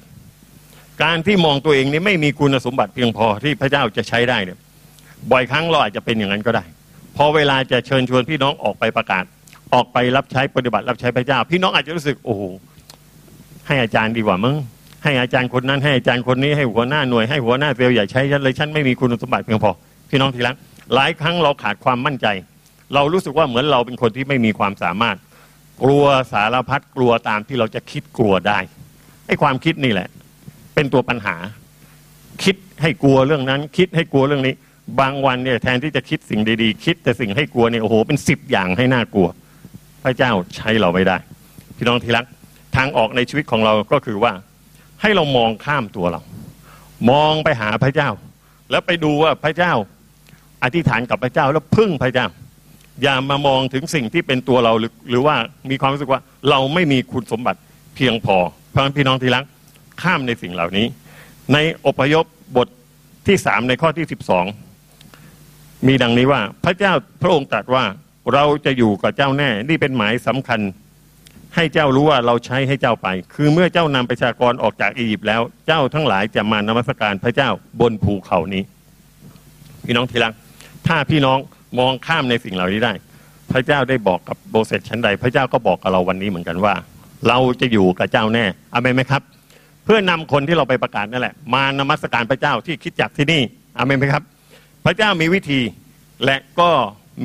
[1.02, 4.58] การที่มองตัวเองนี่ไม่มีคุณสมบัติเพียงพอที่พระเจ้าจะใช้ได้เนี่ย
[5.30, 6.64] บ่อยครั้งเราอาจจะเป็นอย่างนั้นก็ได้
[7.16, 9.24] พอเวลาจะเชิญชวนพี่น้องออกไปประกาศ
[9.74, 12.42] ออกไปรับใช้ปฏิบัติรับใช้พระเจ้า พี่น้องอาจจะรู้สึกโอ้โห
[13.68, 14.56] ให้อาจารย์ดีกว่ามั้ง
[15.04, 19.72] ให้อาจารย์คนนั้นให้อาจารย์คนนี้ให้หัวหน้าหน่วยให้หัวหน้าเซลล์ใหญ่ใช้ฉันเลยฉันไม่มีคุณสมบัติเพียงพอ
[20.10, 20.54] พี่น้องทีละ
[20.94, 22.26] หลายครั้งเราขาดความมั่นใจ
[22.94, 25.16] เรารู้สึกว่าเหมือนเราเป็นคนที่ไม่มีความสามารถ
[25.82, 28.58] กลัวสารพัดกลัวตามที่เราจะคิดกลัวได้
[29.26, 30.08] ไอ้ความคิดนี่แหละ
[30.74, 31.36] เป็นตัวปัญหา
[32.44, 34.54] คิดให้กลัวเรื่องนั้น คิดให้กลัวเรื่องนี้
[35.00, 39.28] บางวันเนี่ยแทนที่จะคิดสิ่งดีๆ คิดแต่สิ่งให้กลัวเนี่ยโอ้โหเป็นสิบอย่างให้น่ากลัว
[40.04, 41.16] พระเจ้าใช้เราไม่ได้
[41.76, 42.24] พี่น้องที่รัก
[42.76, 44.32] ทางออกในชีวิตของเราก็คือว่า
[45.00, 46.20] ให้เรามองข้ามตัวเรา
[47.10, 48.10] มองไปหาพระเจ้า
[48.70, 49.72] แล้วไปดูว่าพระเจ้า
[50.62, 52.26] อธิษฐานกับพระเจ้าแล้วพึ่งพระเจ้า
[53.02, 55.36] อย่ามามองถึงสิ่งที่เป็นตัวเราหรือหรือว่า
[55.70, 57.60] มีความรู้สึกว่าเราไม่มีคุณสมบัติ
[57.96, 58.36] เพียงพอ
[58.70, 59.44] เพราะพี่น้องที่รัก
[60.02, 60.86] ข้ามในสิ่งเหล่านี้
[61.52, 62.24] ในอพยพ
[62.56, 62.68] บท
[63.26, 64.44] ที่สามในข้อที่สิบสอง
[65.86, 66.92] มีดังนี้ว่าพระเจ้า
[67.22, 67.84] พระองค์ตรัสว่า
[68.34, 70.60] เราจะอยู่กับเจ้าแน่ นี่เป็นหมายสำคัญ
[71.54, 77.48] ให้เจ้ารู้ว่าเราใช้ให้เจ้าไป คือเมื่อเจ้านำประชากรออกจากอียิปต์แล้ว เจ้าทั้งหลายจะมานมัสการพระเจ้า
[77.80, 78.62] บนภูเขานี้
[79.84, 80.32] พี่น้องที่รัก
[80.86, 81.38] ถ้าพี่น้อง
[81.78, 82.92] มองข้ามในสิ่งเหล่านี้ได้
[83.52, 86.74] พระเจ้าได้บอกกับโบเซตชั้นใด พระเจ้าก็บอกกับเราวันนี้เหมือนกันว่า
[87.28, 88.44] เราจะอยู่กับเจ้าแน่
[88.74, 89.22] อเมนไหมครับ
[89.84, 93.42] เพื่อนำคนที่เราไปประกาศนั่นแหละ มานมัสการพระเจ้าที่คิดจักที่นี่
[93.78, 94.22] อเมนไหมครับ
[94.84, 95.60] พระเจ้ามีวิธี
[96.24, 96.70] และก็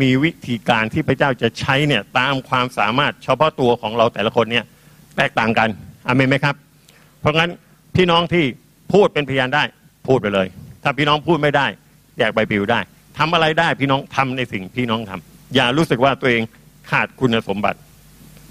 [0.01, 4.65] มีวิธีการที่พระเจ้าจะใช้เนี่ยตามความสามารถเฉพาะตัวของเราแต่ละคนเนี่ย
[5.17, 5.69] แตกต่างกัน
[6.07, 6.55] อเมนไหมครับ
[7.19, 7.51] เพราะงั้น
[7.95, 8.43] พี่น้องที่
[8.93, 9.63] พูดเป็นพยานได้
[10.07, 10.47] พูดไปเลย
[10.83, 11.67] ถ้าพี่น้องพูดไม่ได้
[12.17, 12.79] แยกใบปลิวได้
[13.17, 16.43] ทำอะไรได้พี่น้องทำในสิ่งพี่น้องทำอย่ารู้สึกว่าตัวเอง
[16.91, 17.79] ขาดคุณสมบัติ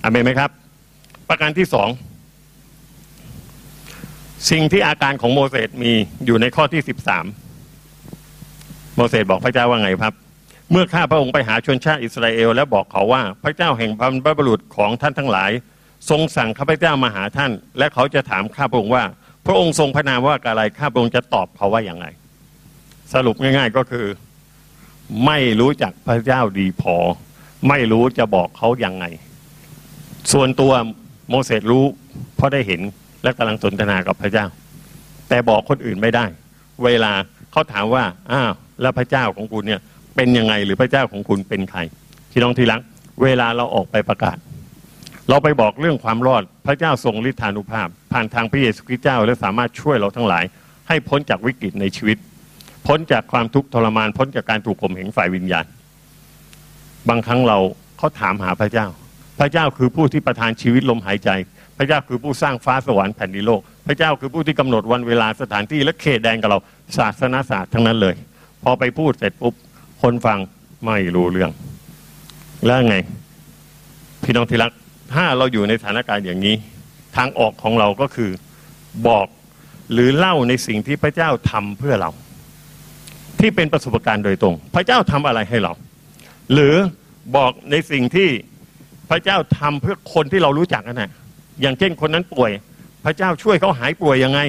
[0.03, 0.51] อเมนไหมครับ
[1.28, 1.88] ประการที่สอง
[4.51, 5.93] สิ่งที่อาการของโมเสสมี
[6.26, 7.24] อยู่ในข้อที่สิบสาม
[8.97, 10.14] โมเสสบอกพระเจ้าว่าไงครับ
[10.75, 15.51] เมื่อข้าพระองค์ไปหาชนชาติอิสราเอล แล้วบอกเขาว่าพระเจ้าแห่งบรรพบุรุษของท่านทั้งหลาย
[16.11, 19.05] ทรงสั่งข้าพเจ้ามาหาท่าน และเขาจะถามข้าพระองค์ว่า
[19.47, 22.07] พระองค์ทรงพระนามว่าอะไรข้าพระองค์จะตอบเขาว่าอย่างไร
[23.12, 24.07] สรุปง่าย ๆก็คือ
[25.27, 26.97] ไม่รู้จักพระเจ้าดีพอ
[27.68, 29.05] ไม่รู้จะบอกเขาอย่างไง
[30.33, 30.73] ส่วนตัว
[31.29, 31.85] โมเสสรู้
[32.37, 32.81] เพราะได้เห็น
[33.23, 34.47] และกำลังสนทนากับพระเจ้า
[35.29, 36.27] แต่บอกคนอื่นไม่ได้
[36.85, 37.12] เวลา
[37.53, 39.81] เขาถามว่าอ้าวแล้วพระเจ้าของคุณเนี่ย
[40.16, 41.80] เป็นยังไงหรือพระเจ้าของคุณเป็นใคร
[42.30, 42.80] พี่น้องทีหลัง
[43.22, 44.36] เวลาเราออกไปประกาศ
[45.28, 50.44] เราไปบอกเรื่องความรอดพระเจ้าทรงฤทธานุภาพ ผ่านทางพระเยซูคริสต์เจ้า และสามารถช่วยเราทั้งหลาย
[50.88, 52.18] ให้พ้นจากวิกฤตในชีวิต
[52.86, 55.64] พ้นจากความทุกข์ทรมาน พ้นจากการถูกข่มเหงฝ่ายวิญญาณ
[57.08, 57.58] บางครั้งเรา
[57.98, 58.86] เขาถามหาพระเจ้า
[59.38, 61.30] พระเจ้าคือผู้ที่ประทานชีวิตลมหายใจ
[61.76, 66.58] พระเจ้าคือผู้สร้างฟ้าสวรรค์แผ่นดินโลก พระเจ้าคือผู้ที่กำหนดวันเวลาสถานที่และเขตแดนกับเรา
[66.98, 68.14] ศาสนาศาสตร์ทั้งนั้นเลย
[68.62, 69.54] พอไปพูดเสร็จปุ๊บ
[70.03, 70.38] คนฟัง
[70.86, 71.50] ไม่รู้เรื่อง
[72.66, 72.96] แล้วไง
[74.22, 74.70] พี่น้องที่รัก
[75.14, 76.55] ถ้าเราอยู่ในสถานการณ์อย่างนี้
[77.16, 78.30] ทางออกของเราก็คือ
[79.09, 79.26] บอก
[79.92, 82.11] หรือเล่าในสิ่งที่พระเจ้าทำเพื่อเรา
[83.40, 85.72] ที่เป็นประสบการณ์โดยตรง พระเจ้าทำอะไรให้เรา
[86.53, 86.74] หรือ
[87.36, 88.28] บอกในสิ่งที่
[89.11, 91.11] พระเจ้าทำเพื่อคนที่เรารู้จักนะ
[91.61, 92.50] อย่างเช่นคนนั้นป่วย
[93.05, 94.40] พระเจ้าช่วยเขาหายป่วยยังไง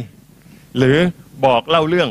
[0.78, 0.98] หรือ
[1.46, 2.10] บอกเล่าเรื่อง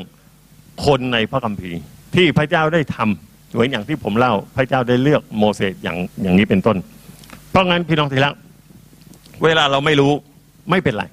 [0.86, 1.80] คนในพระคัมภีร์
[2.14, 6.76] ที่พระเจ้าได้ทำ เหมือนอย่างที่ผมเล่าพระเจ้าได้เลือกโมเสสอย่างอย่างนี้เป็นต้น
[7.50, 8.32] เพราะงั้นพี่น้องทีละ
[9.44, 10.12] เวลาเราไม่รู้
[10.70, 11.04] ไม่เป็นไร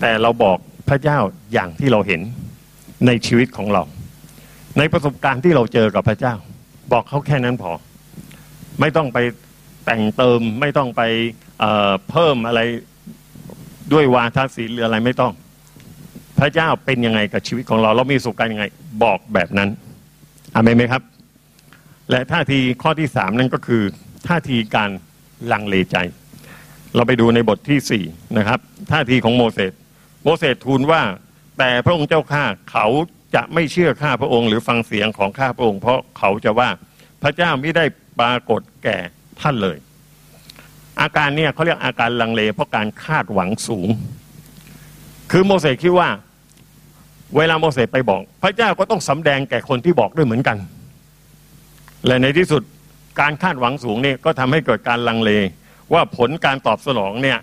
[0.00, 1.18] แต่เราบอกพระเจ้า
[1.52, 2.20] อย่างที่เราเห็น
[3.06, 3.82] ในชีวิตของเรา
[4.78, 6.34] ในประสบการณ์ที่เราเจอกับพระเจ้า
[6.92, 7.72] บอกเขาแค่นั้นพอ
[8.80, 9.18] ไม่ต้องไป
[9.84, 11.02] แต่งเติมไม่ต้องไป
[11.60, 12.60] เเพิ่มอะไร
[13.92, 15.32] ด้วยวาทศิลป์หรืออะไรไม่ต้อง
[16.38, 18.64] พระเจ้าเป็นยังไงกับชีวิตของเรา เรามีประสบการณ์ยังไง
[19.02, 19.68] บอกแบบนั้น
[20.54, 21.02] อเมนไหมครับ
[22.10, 23.82] และท่าทีข้อที่สามนั่นก็คือ
[24.28, 24.90] ท่าทีการ
[25.52, 25.96] ลังเลใจ
[26.94, 28.04] เราไปดูในบทที่สี่
[28.38, 28.58] นะครับ
[28.92, 29.72] ท่าทีของโมเสส
[30.24, 31.02] โมเสสทูลว่า
[31.58, 32.86] แต่พระองค์เจ้าข้าเขา
[33.34, 36.70] จะไม่เชื่อข้าพระองค์ หรือฟังเสียงของข้าพระองค์ เพราะเขาจะว่า
[37.22, 37.84] พระเจ้าไม่ได้
[38.20, 38.98] ปรากฏแก่
[39.40, 39.76] ท่านเลย
[41.00, 43.88] อาการเนี่ยเขาเรียกอาการลังเล เพราะการคาดหวังสูง
[45.30, 46.08] คือโมเสสคิดว่า
[47.36, 50.56] เวลาโมเสสไปบอก พระเจ้าก็ต้องสำแดงแก่คนที่บอกด้วยเหมือนกัน
[52.06, 52.62] และในที่สุด
[53.20, 55.30] การคาดหวังสูงนี่ก็ทำให้เกิดการลังเล
[55.92, 57.38] ว่าผลการตอบสนองเนี่ย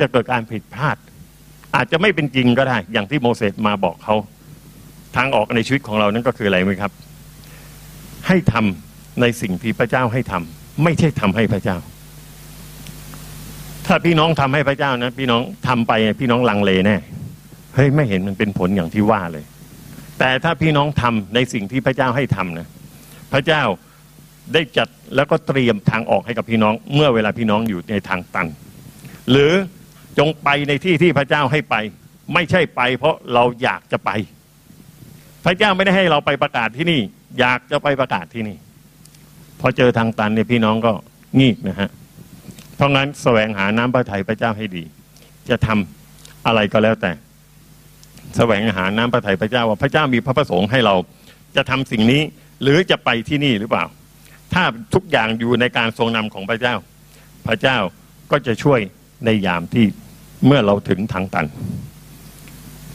[0.00, 0.96] จะเกิดการผิดพลาด
[1.74, 4.14] อาจจะไม่เป็นจริงก็ได้ อย่างที่โมเสสมาบอกเขา
[5.16, 6.92] ทางออกในชีวิตของเรานั่นก็คืออะไรไหมครับ
[8.26, 11.76] ให้ทำในสิ่งที่พระเจ้าให้ทำไม่ใช่ทำให้พระเจ้า
[13.86, 16.96] ถ้าพี่น้องทำให้พระเจ้านะพี่น้องทำไปพี่น้องลังเลแน่
[17.74, 19.44] เฮ้ยไม่เห็นมันเป็นผลอย่างที่ว่าเลย
[20.18, 22.68] แต่ถ้าพี่น้องทำในสิ่งที่พระเจ้าให้ทำนะ
[23.32, 23.62] พระเจ้า
[24.52, 28.46] ได้จัดแล้วก็เตรียมทางออกให้กับพี่น้อง เมื่อเวลาพี่น้องอยู่ในทางตัน
[29.30, 29.52] หรือ
[30.18, 31.74] จงไปในที่ที่พระเจ้าให้ไป
[32.34, 34.10] ไม่ใช่ไป เพราะเราอยากจะไป
[35.44, 37.00] พระเจ้าไม่ได้ให้เราไปประกาศที่นี่
[37.40, 38.56] อยากจะไปประกาศที่นี่
[39.60, 40.92] พอเจอทางตันเนี่ยพี่น้องก็
[41.40, 41.90] งีกนะฮะ
[42.76, 44.84] เพราะงั้นแสวงหาน้ำพระทัยพระเจ้าให้ดี
[45.48, 47.12] จะทำอะไรก็แล้วแต่
[48.36, 50.94] แสวงหาน้ำพระทัยพระเจ้าว่าพระเจ้ามีพระประสงค์ให้เรา
[51.56, 52.22] จะทำสิ่งนี้
[52.62, 53.84] หรือจะไปที่นี่หรือเปล่า
[54.54, 54.64] ถ้า
[54.94, 56.74] ทุกอย่างอยู่ในการทรงนำของพระเจ้า
[57.46, 57.76] พระเจ้า
[58.30, 58.80] ก็จะช่วย
[59.24, 59.84] ในยามที่
[60.46, 61.46] เมื่อเราถึงทางตัน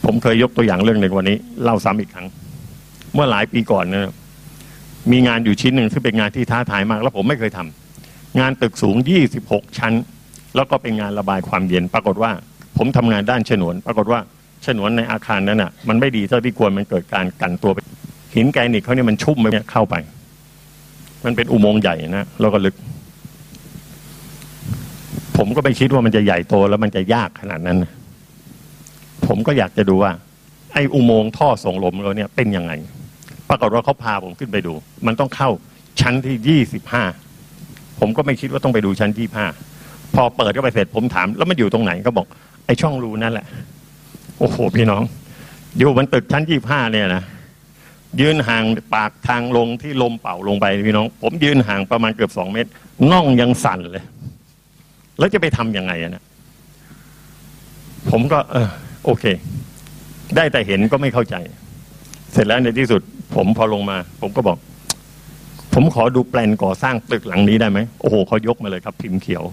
[0.04, 2.26] ผมเคยยกตัวอย่างเรื่องหนึ่งวันนี้เล่าซ้ำอีกครั้ง
[3.14, 4.12] เมื่อหลายปีก่อนนะ
[5.12, 8.96] มีงานอยู่ชิ้นหนึ่งซึ่งเป็นงานที่ท้าทายมาก แล้วผมไม่เคยทำงานตึกสูง
[9.36, 9.92] 26 ชั้น
[10.56, 12.30] แล้วก็เป็นงานระบายความเย็น ปรากฏว่า
[12.78, 14.20] ผมทำงานด้านฉนวน ปรากฏว่า
[14.66, 17.72] ฉนวนในอาคารนั้นอะ มันไม่ดีเท่าที่ควรมันเกิดการกันตัว
[18.34, 19.94] หินแกรนิตเขาเนี่ยมันชุ่มไปเข้าไป
[21.24, 22.74] มันเป็นอุโมงค์ใหญ่นะแล้วก็ลึก
[25.36, 27.78] ผมก็ไม่คิดว่ามันจะใหญ่โตแล้วมันจะยากขนาดนั้น
[29.26, 30.12] ผมก็อยากจะดูว่า
[30.72, 32.72] ไอ้อุโมงค์ท่อส่งลมเราเนี่ยเป็นยังไง
[33.48, 34.74] ปรากฏว่าเขาพาผมขึ้นไปดู
[35.06, 35.50] มันต้องเข้า
[36.00, 37.04] ชั้นที่ยี่สิบห้า
[38.00, 39.46] ผมก็ไม่คิดว่าต้องไปดูชั้นที่ห้า
[40.14, 42.26] พอเปิดเข้าไปเสร็จผมถาม แล้วมันอยู่ตรงไหนก็บอก
[42.66, 43.46] ไอ้ช่องรูนั่นแหละ
[44.40, 45.02] โอ้โห พี่น้อง
[45.78, 47.22] อยู่บนตึกชั้นยี่ห้าเนี่ยนะ
[48.20, 48.64] ยืนห่าง
[48.94, 52.70] ปากทางลงที่ลมเป่าลงไปพี่น้อง ผมยืนห่างประมาณเกือบสองเมตร
[53.10, 54.04] น่องยังสั่นเลย
[55.18, 56.24] แล้วจะไปทำยังไงนะ
[58.10, 58.68] ผมก็ เออ
[59.04, 59.24] โอเค
[60.36, 61.36] ได้แต่เห็นก็ไม่เข้าใจ
[62.32, 63.00] เสร็จแล้วในที่สุด
[63.34, 64.58] ผมพอลงมา ผมก็บอก
[65.74, 69.44] ผมขอดูแปลนก่อสร้างตึกหลังนี้ได้ไหมโอ้โหเขายกมาเลยครับ พิมพ์เขียว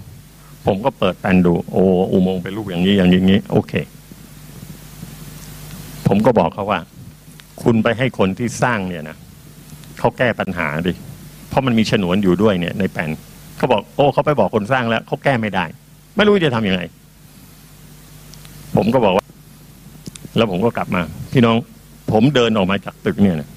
[0.66, 3.74] ผมก็เปิดแปลนดู โอ้อุโมงค์เป็นรูปอย่างนี้อย่างนี้โอเค
[6.08, 6.80] ผมก็บอกเขาว่า
[7.64, 9.18] คุณไปให้คนที่สร้างเนี่ยนะ
[10.00, 10.94] เขาแก้ปัญหาดิ
[11.50, 13.10] เพราะมันมีฉนวนอยู่ด้วยเนี่ย ในแปลน
[13.58, 15.66] เขาบอกโอ้เขาไปบอกคนสร้างแล้วเขาแก้ไม่ได้
[16.16, 16.82] ไม่รู้จะทำยังไง
[18.76, 19.26] ผมก็บอกว่า
[20.38, 21.02] แล้วผมก็กลับมา
[21.32, 21.58] พี่น้อง
[22.12, 23.50] ผมเดินออกมาจากตึกเนี่ยนะ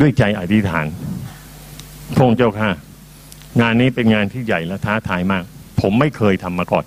[0.00, 0.86] ด้วยใจอธิษฐาน
[2.14, 2.68] พระองค์เจ้าค่ะ
[3.60, 5.44] งานนี้เป็นงานที่ใหญ่และท้าทายมาก
[5.80, 6.84] ผมไม่เคยทำมาก่อน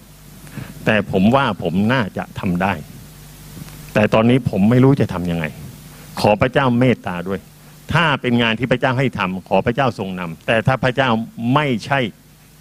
[0.86, 2.74] แต่ผมว่าผมน่าจะทำได้
[4.00, 5.46] แต่ตอนนี้ผมไม่รู้จะทำยังไง
[6.22, 7.40] ขอพระเจ้าเมตตาด้วย
[7.94, 11.10] ถ้าเป็นงานที่พระเจ้าให้ทำขอพระเจ้าทรงนำแต่ถ้าพระเจ้า
[11.54, 12.00] ไม่ใช่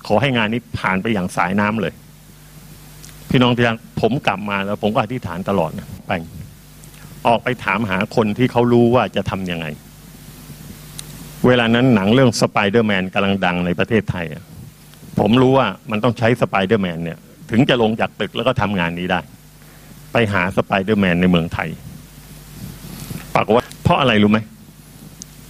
[0.07, 1.93] ขอให้งานนี้ผ่านไปอย่างสายน้ำเลย
[3.30, 6.12] พี่น้องที่รักผมกลับมาแล้ว ผมก็อธิษฐานตลอดนะไป
[7.26, 9.66] ออกไปถามหาคนที่เขารู้ว่าจะทำยังไง
[11.47, 14.26] เวลานั้นหนังเรื่องสไปเดอร์แมนกำลังดังในประเทศไทย
[15.20, 17.18] ผมรู้ว่ามันต้องใช้สไปเดอร์แมนเนี่ย
[17.51, 19.20] ถึงจะลงจากตึกแล้วก็ทำงานนี้ได้
[20.13, 21.69] ไปหาสไปเดอร์แมนในเมืองไทย
[23.35, 24.39] ปรากฏว่าเพราะอะไรรู้ไหม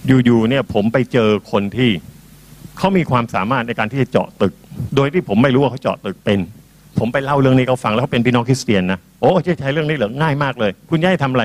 [0.07, 1.89] อยู่ๆเนี่ยผมไปเจอคนที่
[2.77, 4.53] เขามีความสามารถในการที่จะเจาะตึก
[4.95, 6.39] โดยที่ผมไม่รู้ว่าเขาเจาะตึกเป็น
[6.99, 11.43] ผมไปเล่าเรื่องนี้เขาฟังแล้วเขาเป็นพี่น้องคริสเตียนนะโอ้ใช่ใช้เรื่องนี้เหรอง่ายมากเลย คุณอยากทำอะไร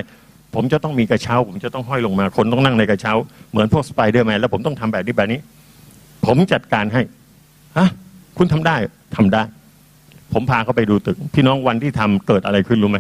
[0.54, 3.12] ผมจะต้องมีกระเช้า ผมจะต้องห้อยลงมา คนต้องนั่งในกระเช้า
[3.50, 5.40] เหมือนพวกสไปเดอร์แมนแล้วผมต้องทำแบบนี้แบบนี้
[6.26, 7.02] ผมจัดการให้
[7.78, 7.88] ฮะ
[8.38, 8.76] คุณทำได้
[9.16, 9.42] ทำได้
[10.32, 12.98] ผมพาเขาไปดูตึก พี่น้องวันที่ทำเกิดอะไรขึ้นรู้ไหม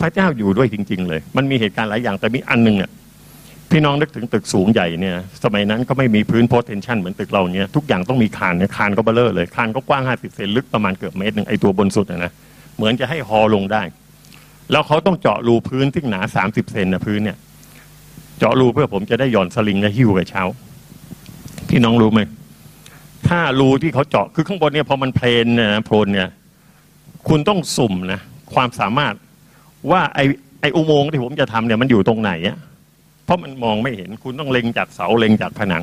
[0.00, 2.90] พระเจ้าอยู่ด้วยจริง ๆ เลย มันมีเหตุการณ์หลายอย่างแต่มีอันหนึงอะ
[3.70, 12.32] พี่น้องนึกถึงตึกสูงใหญ่เนี่ย สมัยนั้นก็ไม่มีพื้น post-tension เหมือนตึกเราเนี่ยทุกอย่างต้องมีคานเนี่ยคานก็เบ้อเร่อเลยคานก็กว้าง50เซนลึกประมาณเกือบเมตรหนึ่งไอตัวบนสุดนะ
[12.76, 13.82] เหมือนจะให้ฮอลงได้
[14.70, 17.36] แล้วเขาต้องเจาะรูพื้นที่หนา30เซนนะพื้นเนี่ย
[18.38, 20.42] เจาะรูเพื่อผมจะได้หย่อนสลิงและหิ้วกระเช้า
[21.68, 22.20] พี่น้องรู้ไหม
[23.28, 26.28] ถ้ารูที่เขาเจาะคือข้างบนเนี่ยพอมันเพลนเนี่ยนะโพลนเนี่ย
[27.28, 28.20] คุณต้องสุ่มนะ
[28.54, 29.14] ความสามารถ
[29.90, 30.20] ว่าไอ
[30.60, 32.58] ไออุโมงค์ที่ผมจะทำเนี่ยมันอยู่ตรงไหนอะ
[33.24, 35.82] เพราะมันมองไม่เห็นคุณต้องเล็งจากเสาเล็งจากผนัง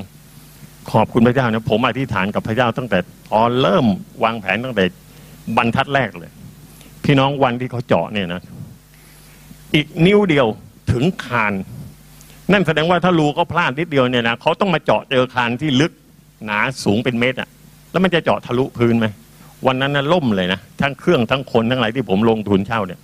[0.91, 2.99] ขอบคุณพระเจ้านะผมอธิษฐานกับพระเจ้าตั้งแต่
[3.31, 3.85] ตอนเริ่ม
[4.23, 4.83] วางแผนตั้งแต่
[5.57, 6.31] บรรทัดแรกเลย
[7.03, 8.41] พี่น้องวันที่เขาเจาะเนี่ยนะ
[9.75, 10.47] อีกนิ้วเดียว
[10.91, 11.53] ถึงคาน
[12.51, 15.91] นั่นแสดงว่าถ้ารูเขาพลาดนิดเดียวเนี่ยนะเขาต้องมาเจาะเจอคานที่ลึก
[16.45, 17.49] หนาสูงเป็นเมตรอะ
[17.91, 19.07] แล้วมันจะเจาะทะลุพื้นไหม
[19.67, 22.99] วันนั้นนะล่มเลยนะทั้งเครื่องทั้งคนทั้งอะไรที่ผมลงทุนเช่าเนี่ย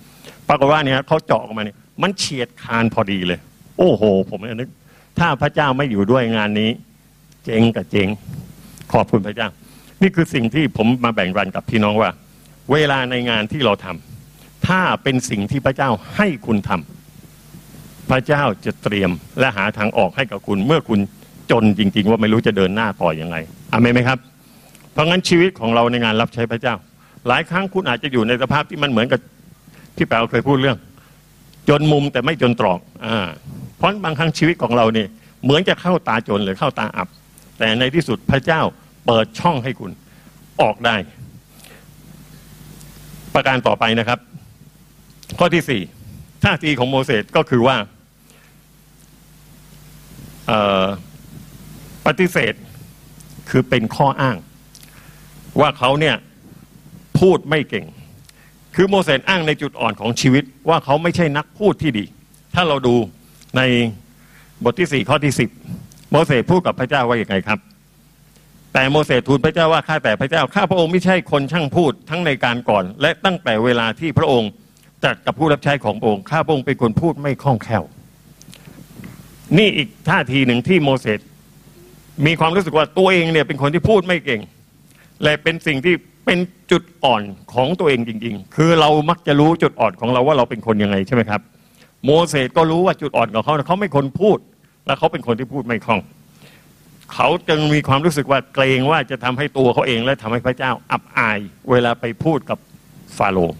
[0.48, 3.38] ปรากฏว่าเนี่ยเขาเจาะออกมาเนี่ยมันเฉียดคานพอดีเลย
[3.78, 4.68] โอ้โห ผมนึก
[5.18, 6.70] ถ้าพระเจ้าไม่อยู่ด้วยงานนี้
[7.44, 8.08] เจ๊งกับเจ๊ง
[8.92, 9.48] ขอบคุณพระเจ้า
[10.02, 12.10] นี่คือสิ่งที่ผมมาแบ่งปันกับพี่น้องว่า
[12.72, 21.00] เวลาในงานที่เราทำถ้าเป็นสิ่งที่พระเจ้าให้คุณทำพระเจ้าจะเตรียมและหาทางออกให้กับคุณเมื่อคุณ
[21.50, 23.36] จนจริง ๆ ว่าไม่รู้จะเดินหน้าต่ออยังไง
[23.72, 24.18] อเมนไหมครับ
[24.92, 26.74] เพราะงั้นชีวิตของเราในงานรับใช้พระเจ้า
[27.28, 29.20] หลายครั้งคุณอาจจะอยู่ในสภาพที่มันเหมือนกับ
[29.96, 30.78] ที่แปลเคยพูดเรื่อง
[31.68, 33.28] จนมุมแต่ไม่จนตรอกอ่า
[33.76, 35.08] เพราะบางครั้งชีวิตของเราเนี่ย
[35.44, 37.08] เหมือนจะเข้าตาจนหรือเข้าตาอับ
[37.58, 38.60] แต่ในที่สุดพระเจ้า
[39.06, 39.90] เปิดช่องให้คุณ
[40.60, 40.96] ออกได้
[43.34, 44.18] ประการต่อไปนะครับ
[45.38, 45.82] ข้อที่สี่
[46.44, 47.76] ท่าทีของโมเสสก็คือว่า
[50.46, 50.84] เอ่อ
[52.20, 52.54] ฏิเสธ
[53.50, 54.36] คือเป็นข้ออ้าง
[55.60, 56.16] ว่าเขาเนี่ย
[57.18, 57.86] พูดไม่เก่ง
[58.74, 62.04] คือโมเสสอ้างในจุดอ่อนของชีวิต ว่าเขาไม่ใช่นักพูดที่ดี
[62.54, 62.96] ถ้าเราดู
[63.56, 63.62] ใน
[64.64, 65.50] บทที่สี่ข้อที่สิบ
[66.10, 67.58] โมเสสพูดกับพระเจ้าว่าอย่างไงครับ
[68.72, 74.50] แต่โมเสสทูลพระเจ้าว่าข้าแต่พระเจ้าข้าพระองค์ไม่ใช่คนช่างพูดทั้งในการก่อน และตั้งแต่เวลาที่พระองค์
[75.02, 77.84] ตรัสกับผู้รับใช้ขององค์ข้าพระองค์เป็นคนพูดไม่คล่องแคล่ว
[79.58, 81.20] นี่อีกท่าทีหนึ่งที่โมเสส
[82.26, 84.40] มีความรู้สึกว่าตัวเองเนี่ยเป็นคนที่พูดไม่เก่ง
[85.22, 85.94] และเป็นสิ่งที่
[86.26, 86.38] เป็น
[86.70, 87.22] จุดอ่อน
[87.54, 91.40] ของตัวเองจริง ๆ คือเรามักจะรู้จุดอ่อนของเราว่าเราเป็นคนยังไงใช่ไหมครับ
[92.04, 94.38] โมเสสก็รู้ว่าจุดอ่อนของเขาเขาไม่คนพูด
[94.86, 96.00] และเขาเป็นคนที่พูดไม่คล่อง
[97.14, 101.38] เขาจึงมีความรู้สึกว่าเกรงว่าจะทำให้ตัวเขาเองและทำให้พระเจ้าอับอาย
[101.70, 102.58] เวลาไปพูดกับ
[103.16, 103.56] ฟาโรห์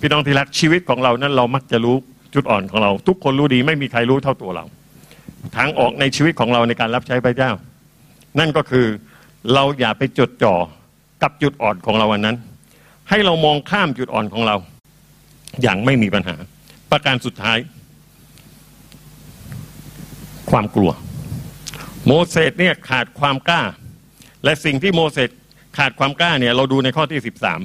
[0.00, 1.96] พี่น้องที่รักชีวิตของเรานั้นเรามักจะรู้
[2.34, 4.64] จุดอ่อนของเรา ทุกคนรู้ดีไม่มีใครรู้เท่าตัวเรา
[5.56, 7.50] ทางออกในชีวิตของเราในการรับใช้พระเจ้า
[8.38, 8.86] นั่นก็คือ
[9.54, 10.54] เราอย่าไปจดจ่อ
[11.22, 12.36] กับจุดอ่อนของเราอันนั้น
[13.08, 14.56] ให้เรามองข้ามจุดอ่อนของเรา
[15.62, 16.36] อย่างไม่มีปัญหา
[16.90, 17.58] ประการสุดท้าย
[20.50, 20.92] ความกลัว
[22.06, 23.62] โมเสสเนี่ยขาดความกล้า
[24.44, 25.30] และสิ่งที่โมเสส
[25.78, 27.60] ขาดความกล้าเนี่ย เราดูในข้อที่สิบสาม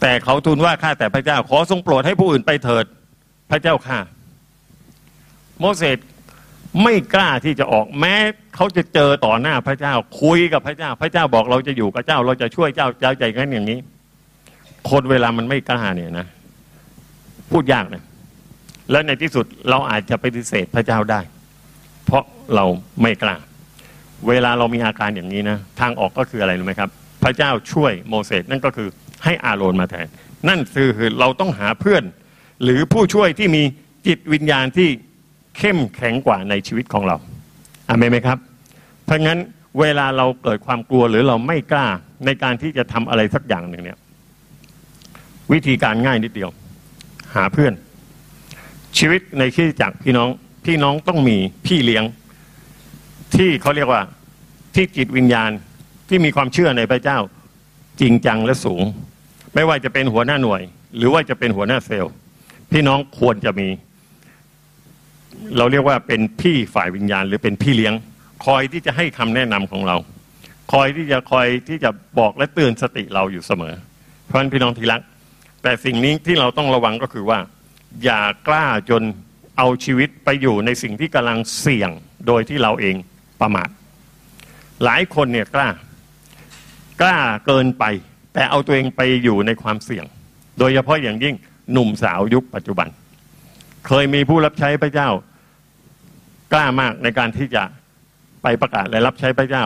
[0.00, 2.84] แต่เขาทูลว่าข้าแต่พระเจ้า ขอทรงโปรดให้ผู้อื่นไปเถิด
[3.50, 3.98] พระเจ้าข้า
[5.60, 5.98] โมเสส
[6.82, 8.14] ไม่กล้าที่จะออกแม้
[8.54, 13.78] เขาจะเจอต่อหน้าพระเจ้า คุยกับพระเจ้า พระเจ้าบอกเราจะอยู่กับเจ้า เราจะช่วยเจ้าเจ้าใจกันอย่างนี้
[14.90, 16.26] คนเวลามันไม่กล้าเนี่ยนะ
[17.50, 18.02] พูดยากนะ
[18.90, 21.20] แล้วในที่สุดเราอาจจะปฏิเสธพระเจ้าได้
[22.06, 22.64] เพราะเรา
[23.02, 23.36] ไม่กล้า
[24.28, 26.90] เวลาเรามีอาการอย่างนี้นะทางออกก็คืออะไรรู้ไหมครับ
[27.24, 28.88] พระเจ้าช่วยโมเสสนั่นก็คือ
[29.24, 30.06] ให้อาโรนมาแทน
[30.48, 30.88] นั่นคือ
[31.20, 32.04] เราต้องหาเพื่อน
[32.64, 33.62] หรือผู้ช่วยที่มี
[34.06, 34.88] จิตวิญญาณที่
[35.60, 37.16] เข้มแข็งกว่าในชีวิตของเรา
[37.88, 38.38] อามนไหมครับ
[39.04, 39.38] เพราะงั้น
[39.80, 41.86] เวลาเราเกิดความกลัวหรือเราไม่กล้า
[42.24, 43.98] ในการที่จะทำอะไรสักอย่างหนึ่งเนี่ย
[45.52, 46.50] วิธีการง่ายนิดเดียว
[47.34, 47.72] หาเพื่อน
[48.98, 50.28] ชีวิตในที่จักพี่น้อง
[50.64, 51.36] พี่น้องต้องมี
[51.66, 52.04] พี่เลี้ยง
[53.34, 54.02] ที่เขาเรียกว่า
[54.74, 55.50] ที่จิตวิญญาณ
[56.08, 57.18] ที่มีความเชื่อในพระเจ้า
[58.00, 58.82] จริงจังและสูง
[59.54, 60.62] ไม่ว่าจะเป็นหัวหน้าหน่วย
[60.96, 62.12] หรือว่าจะเป็นหัวหน้าเซลล์
[62.72, 63.68] พี่น้องควรจะมี
[65.56, 67.94] เราเรียกว่าเป็นพี่ฝ่ายวิญญาณ หรือเป็นพี่เลี้ยง
[68.46, 69.96] คอยที่จะให้คำแนะนำของเรา
[70.72, 73.74] คอยที่จะคอยที่จะบอกและเตือนสติเราอยู่เสมอ
[74.26, 75.00] เพราะฉะนั้นพี่น้องที่รัก
[75.62, 77.38] แต่สิ่งนี้ที่เราต้องระวังก็คือว่า
[78.04, 79.02] อย่ากล้าจน
[79.58, 81.90] เอาชีวิตไปอยู่ในสิ่งที่กำลังเสี่ยง
[82.26, 82.96] โดยที่เราเอง
[83.40, 83.68] ประมาท
[84.84, 85.68] หลายคนเนี่ยกล้า
[87.00, 87.84] กล้าเกินไป
[88.34, 90.04] แต่เอาตัวเองไปอยู่ในความเสี่ยง
[90.58, 91.34] โดยเฉพาะอย่างยิ่ง
[91.72, 92.88] หนุ่มสาวยุคปัจจุบัน
[93.86, 95.08] เคยมีผู้รับใช้พระเจ้า
[96.52, 97.62] กล้ามากในการที่จะ
[98.42, 99.64] ไปประกาศและรับใช้พระเจ้า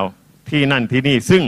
[0.51, 1.43] ที่นั่นที่นี่ซึ่ง